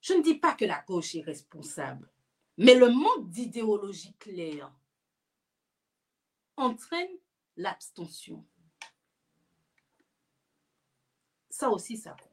Je 0.01 0.15
ne 0.15 0.23
dis 0.23 0.37
pas 0.37 0.55
que 0.55 0.65
la 0.65 0.83
gauche 0.83 1.15
est 1.15 1.23
responsable, 1.23 2.11
mais 2.57 2.75
le 2.75 2.89
manque 2.89 3.29
d'idéologie 3.29 4.15
claire 4.19 4.73
entraîne 6.57 7.11
l'abstention. 7.57 8.45
Ça 11.51 11.71
aussi, 11.71 11.97
ça 11.97 12.13
compte. 12.13 12.30